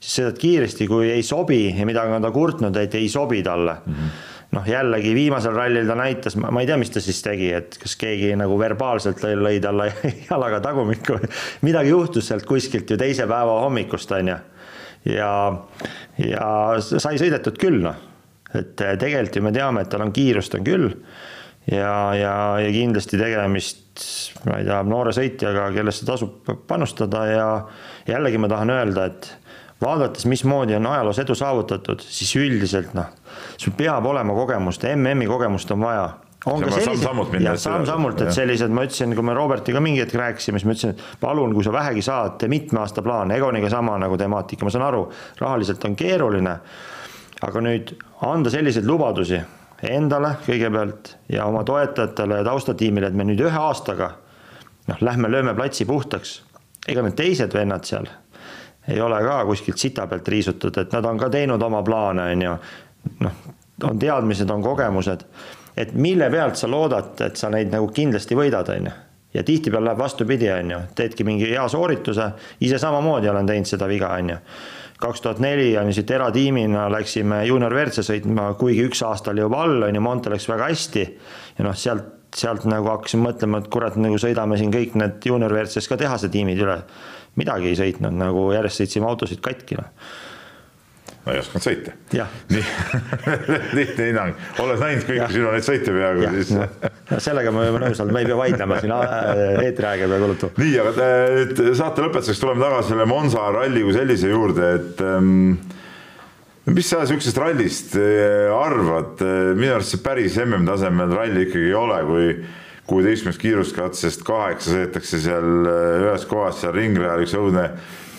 siis 0.01 0.17
sõidad 0.17 0.41
kiiresti, 0.41 0.89
kui 0.89 1.13
ei 1.13 1.21
sobi 1.21 1.67
ja 1.77 1.85
midagi 1.85 2.17
on 2.17 2.25
ta 2.25 2.33
kurtnud, 2.33 2.77
et 2.77 2.97
ei 2.97 3.09
sobi 3.09 3.43
talle 3.45 3.77
mm. 3.85 3.93
-hmm 3.93 4.29
noh, 4.55 4.67
jällegi 4.67 5.13
viimasel 5.15 5.55
rallil 5.55 5.87
ta 5.87 5.95
näitas, 5.95 6.35
ma 6.35 6.61
ei 6.61 6.69
tea, 6.69 6.77
mis 6.81 6.91
ta 6.91 7.03
siis 7.03 7.21
tegi, 7.23 7.51
et 7.55 7.77
kas 7.81 7.95
keegi 7.99 8.33
nagu 8.39 8.57
verbaalselt 8.59 9.23
lõi, 9.23 9.35
lõi 9.39 9.57
talle 9.63 9.89
jalaga 10.29 10.61
tagumikku 10.63 11.19
midagi 11.67 11.93
juhtus 11.93 12.31
sealt 12.31 12.47
kuskilt 12.49 12.91
ju 12.91 12.99
teise 12.99 13.27
päeva 13.29 13.59
hommikust, 13.65 14.11
on 14.17 14.33
ju. 14.33 14.39
ja, 15.15 15.33
ja 16.19 16.47
sai 16.81 17.19
sõidetud 17.21 17.59
küll, 17.61 17.81
noh. 17.85 18.07
et 18.57 18.75
tegelikult 18.75 19.39
ju 19.39 19.45
me 19.45 19.55
teame, 19.55 19.85
et 19.85 19.93
tal 19.93 20.05
on 20.05 20.15
kiirust 20.15 20.59
on 20.59 20.67
küll 20.67 20.89
ja, 21.71 22.15
ja, 22.17 22.33
ja 22.59 22.71
kindlasti 22.73 23.19
tegemist, 23.21 23.83
ma 24.47 24.59
ei 24.59 24.67
tea, 24.67 24.81
noore 24.87 25.13
sõitjaga, 25.15 25.69
kellesse 25.75 26.07
tasub 26.07 26.51
panustada 26.67 27.25
ja 27.29 27.47
jällegi 28.09 28.41
ma 28.41 28.49
tahan 28.51 28.73
öelda, 28.73 29.07
et 29.11 29.31
vaadates, 29.81 30.25
mismoodi 30.25 30.75
on 30.75 30.87
ajaloos 30.87 31.19
edu 31.23 31.35
saavutatud, 31.35 32.03
siis 32.05 32.35
üldiselt 32.39 32.93
noh, 32.97 33.09
sul 33.57 33.73
peab 33.77 34.05
olema 34.05 34.35
kogemust, 34.37 34.85
MM-i 34.95 35.29
kogemust 35.29 35.71
on 35.73 35.81
vaja 35.81 36.09
on 36.45 36.63
ka 36.63 36.71
sellised, 36.73 37.35
jah, 37.45 37.57
samm-sammult, 37.61 38.21
et 38.25 38.33
sellised, 38.33 38.71
ma 38.73 38.85
ütlesin, 38.87 39.13
kui 39.17 39.25
me 39.25 39.35
Robertiga 39.37 39.81
mingi 39.83 40.01
hetk 40.01 40.15
rääkisime, 40.17 40.57
siis 40.57 40.65
ma 40.65 40.73
ütlesin, 40.73 40.95
et 40.95 41.19
palun, 41.21 41.53
kui 41.53 41.65
sa 41.65 41.73
vähegi 41.75 42.01
saad, 42.05 42.39
tee 42.41 42.49
mitme 42.49 42.81
aasta 42.81 43.03
plaan, 43.05 43.33
Egoniga 43.35 43.69
sama 43.69 43.97
nagu 44.01 44.17
temaatika, 44.17 44.65
ma 44.65 44.73
saan 44.73 44.87
aru, 44.87 45.03
rahaliselt 45.41 45.85
on 45.85 45.97
keeruline. 45.99 46.57
aga 47.41 47.61
nüüd 47.65 47.95
anda 48.21 48.51
selliseid 48.53 48.85
lubadusi 48.85 49.39
endale 49.89 50.35
kõigepealt 50.45 51.15
ja 51.33 51.47
oma 51.49 51.63
toetajatele 51.65 52.37
ja 52.37 52.45
taustatiimile, 52.45 53.07
et 53.09 53.17
me 53.17 53.25
nüüd 53.25 53.41
ühe 53.41 53.57
aastaga 53.57 54.11
noh, 54.87 55.01
lähme 55.01 55.29
lööme 55.31 55.55
platsi 55.57 55.85
puhtaks. 55.85 56.41
ega 56.87 57.01
need 57.01 57.17
teised 57.17 57.53
vennad 57.53 57.85
seal 57.85 58.09
ei 58.87 59.01
ole 59.01 59.21
ka 59.23 59.45
kuskilt 59.45 59.77
sita 59.77 60.07
pealt 60.07 60.27
riisutud, 60.27 60.77
et 60.77 60.93
nad 60.93 61.05
on 61.05 61.17
ka 61.17 61.29
teinud 61.29 61.61
oma 61.61 61.83
plaane, 61.83 62.31
on 62.31 62.41
ju. 62.41 62.53
noh, 63.19 63.41
on 63.83 63.99
teadmised, 63.99 64.49
on 64.49 64.63
kogemused 64.63 65.25
et 65.77 65.93
mille 65.93 66.29
pealt 66.29 66.59
sa 66.59 66.69
loodad, 66.69 67.15
et 67.25 67.39
sa 67.39 67.49
neid 67.51 67.71
nagu 67.73 67.89
kindlasti 67.95 68.37
võidad, 68.37 68.69
on 68.75 68.91
ju. 68.91 68.93
ja 69.33 69.43
tihtipeale 69.47 69.87
läheb 69.87 69.99
vastupidi, 69.99 70.49
on 70.51 70.71
ju, 70.71 70.79
teedki 70.95 71.23
mingi 71.23 71.47
hea 71.53 71.63
soorituse, 71.71 72.31
ise 72.67 72.79
samamoodi 72.79 73.29
olen 73.31 73.47
teinud 73.47 73.69
seda 73.69 73.87
viga, 73.87 74.11
on 74.19 74.33
ju. 74.33 74.39
kaks 75.01 75.21
tuhat 75.21 75.39
neli 75.39 75.71
on 75.77 75.89
ju 75.89 75.97
siit 75.97 76.11
eratiimina 76.11 76.89
läksime 76.91 77.45
juunior 77.47 77.73
WRC 77.73 78.03
sõitma, 78.05 78.51
kuigi 78.59 78.83
üks 78.89 79.03
aasta 79.07 79.31
oli 79.31 79.41
juba 79.41 79.63
all, 79.63 79.87
on 79.87 79.95
ju, 79.95 80.01
Monte 80.01 80.33
läks 80.33 80.49
väga 80.49 80.67
hästi. 80.73 81.05
ja 81.57 81.65
noh, 81.65 81.77
sealt, 81.77 82.11
sealt 82.35 82.67
nagu 82.69 82.91
hakkasin 82.91 83.23
mõtlema, 83.23 83.63
et 83.63 83.71
kurat, 83.71 83.95
nagu 83.95 84.19
sõidame 84.19 84.59
siin 84.59 84.71
kõik 84.71 84.95
need 84.99 85.25
juunior 85.25 85.53
WRC-s 85.53 85.87
ka 85.87 85.97
tehase 85.97 86.29
tiimid 86.29 86.59
üle. 86.59 86.81
Midagi 87.39 87.71
ei 87.71 87.79
sõitnud, 87.79 88.17
nagu 88.17 88.49
järjest 88.55 88.83
sõitsime 88.83 89.09
autosid 89.09 89.41
katki, 89.43 89.79
noh. 89.79 90.11
Ma 91.21 91.35
ei 91.35 91.37
osanud 91.37 91.61
sõita. 91.61 91.91
nii 92.53 92.61
lihtne 93.77 94.07
hinnang, 94.07 94.45
olles 94.63 94.79
näinud 94.81 95.03
kõiki 95.05 95.27
sinu 95.35 95.51
neid 95.53 95.65
sõite 95.67 95.93
peaaegu, 95.93 96.31
siis? 96.33 96.53
no, 96.55 97.19
sellega 97.21 97.53
ma 97.53 97.67
võin 97.67 97.85
nõus 97.85 98.01
olla, 98.01 98.15
me 98.15 98.23
ei 98.23 98.29
pea 98.29 98.37
vaidlema 98.39 98.79
siin 98.81 98.93
äh, 98.95 99.27
eetriaega 99.67 100.07
peaaegu 100.09 100.25
kulutu. 100.25 100.49
nii, 100.57 100.79
aga 100.81 101.09
nüüd 101.35 101.61
saate 101.77 102.07
lõpetuseks 102.07 102.41
tuleme 102.41 102.65
tagasi 102.65 102.93
selle 102.95 103.05
Monza 103.11 103.45
ralli 103.53 103.85
kui 103.85 103.93
sellise 103.93 104.33
juurde, 104.33 104.71
et 104.79 105.05
ähm, 105.05 105.53
mis 106.73 106.89
sa 106.89 107.03
sihukesest 107.05 107.41
rallist 107.43 107.93
äh, 108.01 108.49
arvad, 108.57 109.21
minu 109.61 109.75
arust 109.77 109.93
see 109.93 110.01
päris 110.01 110.41
MM-tasemel 110.41 111.13
ralli 111.19 111.45
ikkagi 111.45 111.69
ei 111.69 111.77
ole, 111.83 112.01
kui 112.09 112.33
kuueteistkümnest 112.91 113.41
kiiruskatsest 113.41 114.23
kaheksa 114.27 114.75
sõidetakse 114.75 115.19
seal 115.23 115.67
äh, 115.69 116.05
ühes 116.05 116.25
kohas 116.29 116.61
seal 116.61 116.75
ringrajal 116.75 117.23
üks 117.25 117.35
õudne 117.39 117.67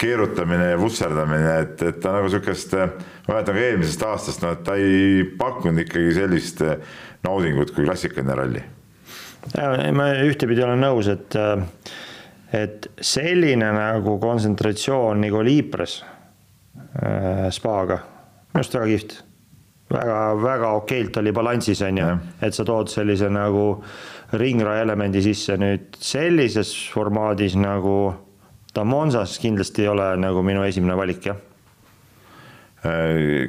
keerutamine 0.02 0.72
ja 0.72 0.78
vusserdamine, 0.80 1.56
et, 1.62 1.82
et 1.86 1.98
ta 2.02 2.16
nagu 2.16 2.30
sihukest, 2.32 2.72
ma 2.74 3.36
mäletan 3.36 3.54
ka 3.58 3.64
eelmisest 3.68 4.04
aastast, 4.08 4.42
no 4.42 4.50
et 4.56 4.62
ta 4.66 4.74
ei 4.80 5.22
pakkunud 5.38 5.84
ikkagi 5.84 6.14
sellist 6.16 6.62
naudingut 7.22 7.70
kui 7.74 7.86
klassikaline 7.86 8.38
ralli. 8.38 8.62
ma 9.94 10.08
ühtepidi 10.24 10.64
olen 10.64 10.82
nõus, 10.82 11.10
et, 11.12 11.36
et 12.54 12.88
selline 12.98 13.68
nagu 13.76 14.16
kontsentratsioon 14.22 15.22
nagu 15.22 15.44
Liipres 15.46 16.00
äh, 16.02 17.46
spaaga, 17.54 18.00
minu 18.50 18.64
arust 18.64 18.80
väga 18.80 18.90
kihvt 18.90 19.20
väga, 19.92 20.18
väga 20.42 20.72
okeilt 20.80 21.16
oli 21.16 21.32
balansis, 21.32 21.82
on 21.86 21.98
ju, 21.98 22.08
et 22.42 22.56
sa 22.56 22.64
tood 22.66 22.90
sellise 22.92 23.28
nagu 23.32 23.66
ringraja 24.32 24.86
elemendi 24.86 25.22
sisse 25.24 25.56
nüüd 25.60 25.96
sellises 26.00 26.72
formaadis 26.92 27.56
nagu 27.58 28.14
ta 28.72 28.84
Monsas 28.88 29.36
kindlasti 29.40 29.84
ei 29.84 29.90
ole 29.92 30.06
nagu 30.20 30.42
minu 30.44 30.64
esimene 30.64 30.96
valik, 30.96 31.26
jah. 31.26 31.40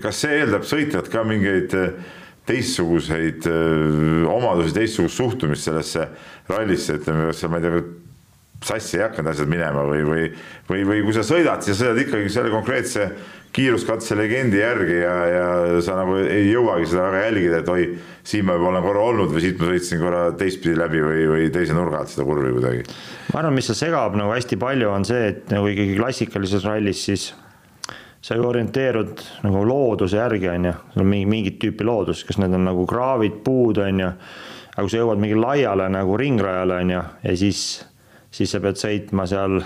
Kas 0.03 0.19
see 0.21 0.41
eeldab 0.41 0.65
sõitjalt 0.67 1.07
ka 1.09 1.23
mingeid 1.25 1.73
äh, 1.73 1.93
teistsuguseid 2.45 3.47
äh, 3.49 4.27
omadusi, 4.29 4.75
teistsugust 4.75 5.17
suhtumist 5.17 5.69
sellesse 5.69 6.09
rallisse, 6.51 6.99
ütleme, 6.99 7.29
kas 7.31 7.41
seal, 7.41 7.53
ma 7.53 7.61
ei 7.61 7.65
tea, 7.65 7.81
sassi 8.63 8.97
ei 8.97 9.05
hakanud 9.05 9.31
asjad 9.33 9.49
minema 9.51 9.85
või, 9.87 10.03
või, 10.07 10.25
või, 10.69 10.83
või 10.89 11.05
kui 11.05 11.15
sa 11.15 11.25
sõidad, 11.27 11.63
siis 11.63 11.77
sa 11.77 11.87
sõidad 11.87 12.03
ikkagi 12.05 12.31
selle 12.31 12.51
konkreetse 12.53 13.09
kiiruskatse 13.53 14.15
legendi 14.17 14.57
järgi 14.57 14.95
ja, 14.97 15.13
ja 15.29 15.47
sa 15.85 15.99
nagu 15.99 16.15
ei 16.23 16.47
jõuagi 16.49 16.87
seda 16.89 17.05
väga 17.11 17.21
jälgida, 17.27 17.59
et 17.61 17.69
oi, 17.69 17.85
siin 18.25 18.47
ma 18.47 18.57
juba 18.57 18.71
olen 18.71 18.85
korra 18.87 19.03
olnud 19.11 19.35
või 19.35 19.43
siit 19.43 19.61
ma 19.61 19.69
sõitsin 19.69 20.01
korra 20.01 20.23
teistpidi 20.39 20.73
läbi 20.79 21.03
või, 21.03 21.27
või 21.29 21.51
teise 21.53 21.77
nurga 21.77 22.01
alt 22.01 22.13
seda 22.13 22.25
kurvi 22.25 22.55
kuidagi. 22.55 22.87
ma 23.29 23.43
arvan, 23.43 23.53
mis 23.59 23.69
seal 23.69 23.77
segab 23.83 24.17
nagu 24.17 24.33
hästi 24.33 24.57
palju, 24.61 24.89
on 24.89 25.05
see, 25.05 25.29
et 25.35 25.53
nagu 25.53 25.69
ikkagi 25.69 25.99
klassikalises 25.99 26.65
rallis 26.65 27.05
siis 27.11 27.29
sa 28.23 28.37
ju 28.39 28.47
orienteerud 28.47 29.21
nagu 29.43 29.61
looduse 29.67 30.17
järgi, 30.17 30.47
on 30.49 30.69
ju, 30.69 30.73
sul 30.93 31.03
on 31.03 31.09
mingi, 31.11 31.29
mingit 31.29 31.57
tüüpi 31.61 31.85
loodus, 31.85 32.23
kas 32.23 32.39
need 32.39 32.55
on 32.55 32.63
nagu 32.69 32.85
kraavid, 32.89 33.41
puud, 33.43 33.81
on 33.83 33.99
ju, 33.99 34.11
aga 34.73 34.85
kui 34.85 34.93
sa 34.93 35.01
jõuad 35.01 35.21
mingi 35.21 35.37
laiale 35.37 35.89
nagu 35.91 36.15
ringrajale, 36.19 36.77
on 36.85 36.93
ju, 36.95 37.01
ja 37.27 37.35
siis, 37.37 37.65
siis 38.33 38.51
sa 38.53 38.61
pead 38.63 38.79
sõitma 38.81 39.27
seal 39.29 39.61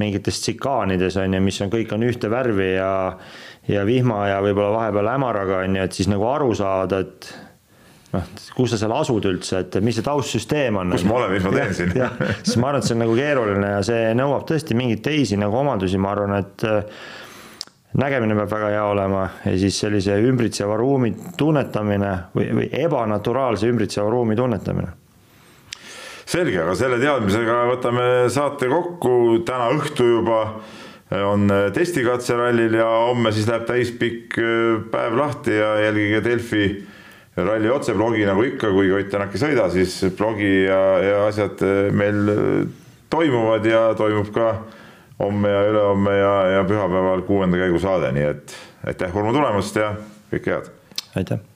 mingites 0.00 0.42
tsikaanides 0.42 1.16
on 1.22 1.34
ju, 1.38 1.42
mis 1.44 1.58
on, 1.64 1.72
kõik 1.72 1.92
on 1.96 2.04
ühte 2.04 2.30
värvi 2.32 2.74
ja 2.74 2.92
ja 3.68 3.82
vihma 3.86 4.28
ja 4.30 4.38
võib-olla 4.44 4.70
vahepeal 4.76 5.10
hämaraga 5.10 5.64
on 5.64 5.76
ju, 5.76 5.84
et 5.88 5.96
siis 5.96 6.08
nagu 6.10 6.26
aru 6.30 6.52
saada, 6.54 7.00
et 7.02 7.28
noh, 8.12 8.26
kus 8.54 8.72
sa 8.72 8.80
seal 8.80 8.94
asud 8.94 9.26
üldse, 9.26 9.62
et 9.64 9.78
mis 9.82 9.96
see 9.98 10.06
taustsüsteem 10.06 10.78
on. 10.82 10.94
kus 10.94 11.06
ma 11.08 11.16
olen, 11.20 11.34
mis 11.34 11.46
ma 11.46 11.54
teen 11.56 11.74
siin. 11.74 11.94
siis 12.42 12.58
ma 12.62 12.70
arvan, 12.70 12.82
et 12.82 12.88
see 12.88 12.96
on 12.96 13.02
nagu 13.02 13.16
keeruline 13.18 13.72
ja 13.74 13.80
see 13.86 14.10
nõuab 14.18 14.46
tõesti 14.48 14.78
mingeid 14.78 15.02
teisi 15.06 15.40
nagu 15.40 15.58
omadusi, 15.62 15.98
ma 15.98 16.12
arvan, 16.14 16.36
et 16.38 16.66
äh, 16.68 17.08
nägemine 17.98 18.36
peab 18.38 18.52
väga 18.54 18.70
hea 18.76 18.84
olema 18.92 19.24
ja 19.46 19.56
siis 19.58 19.80
sellise 19.82 20.18
ümbritseva 20.28 20.78
ruumi 20.78 21.14
tunnetamine 21.38 22.12
või, 22.36 22.52
või 22.60 22.70
ebanaturaalse 22.84 23.72
ümbritseva 23.72 24.10
ruumi 24.12 24.38
tunnetamine 24.38 24.94
selge, 26.26 26.58
aga 26.62 26.74
selle 26.78 26.98
teadmisega 27.02 27.60
võtame 27.70 28.08
saate 28.32 28.70
kokku, 28.70 29.42
täna 29.46 29.70
õhtu 29.76 30.08
juba 30.16 30.40
on 31.22 31.46
testikatse 31.74 32.34
rallil 32.34 32.74
ja 32.80 32.86
homme 33.06 33.30
siis 33.34 33.46
läheb 33.46 33.66
täispikk 33.68 34.38
äh, 34.42 34.80
päev 34.90 35.14
lahti 35.20 35.54
ja 35.54 35.76
jälgige 35.84 36.22
Delfi 36.24 36.66
ralli 37.36 37.70
otseblogi 37.70 38.24
nagu 38.26 38.42
ikka, 38.42 38.72
kui 38.72 38.90
Ott 38.96 39.10
Tänak 39.12 39.34
ei 39.36 39.42
sõida, 39.42 39.68
siis 39.70 39.98
blogi 40.16 40.64
ja, 40.64 40.80
ja 41.04 41.18
asjad 41.28 41.62
meil 41.94 42.32
toimuvad 43.12 43.66
ja 43.68 43.82
toimub 43.98 44.30
ka 44.34 44.54
homme 45.20 45.52
ja 45.52 45.66
ülehomme 45.70 46.16
ja, 46.16 46.32
ja 46.56 46.64
pühapäeval 46.68 47.26
kuuenda 47.28 47.60
käigu 47.60 47.80
saade, 47.82 48.12
nii 48.16 48.30
et 48.32 48.56
aitäh 48.86 49.16
Urmo 49.16 49.36
tulemast 49.36 49.76
ja 49.80 49.92
kõike 50.32 50.56
head. 50.56 50.72
aitäh 51.16 51.55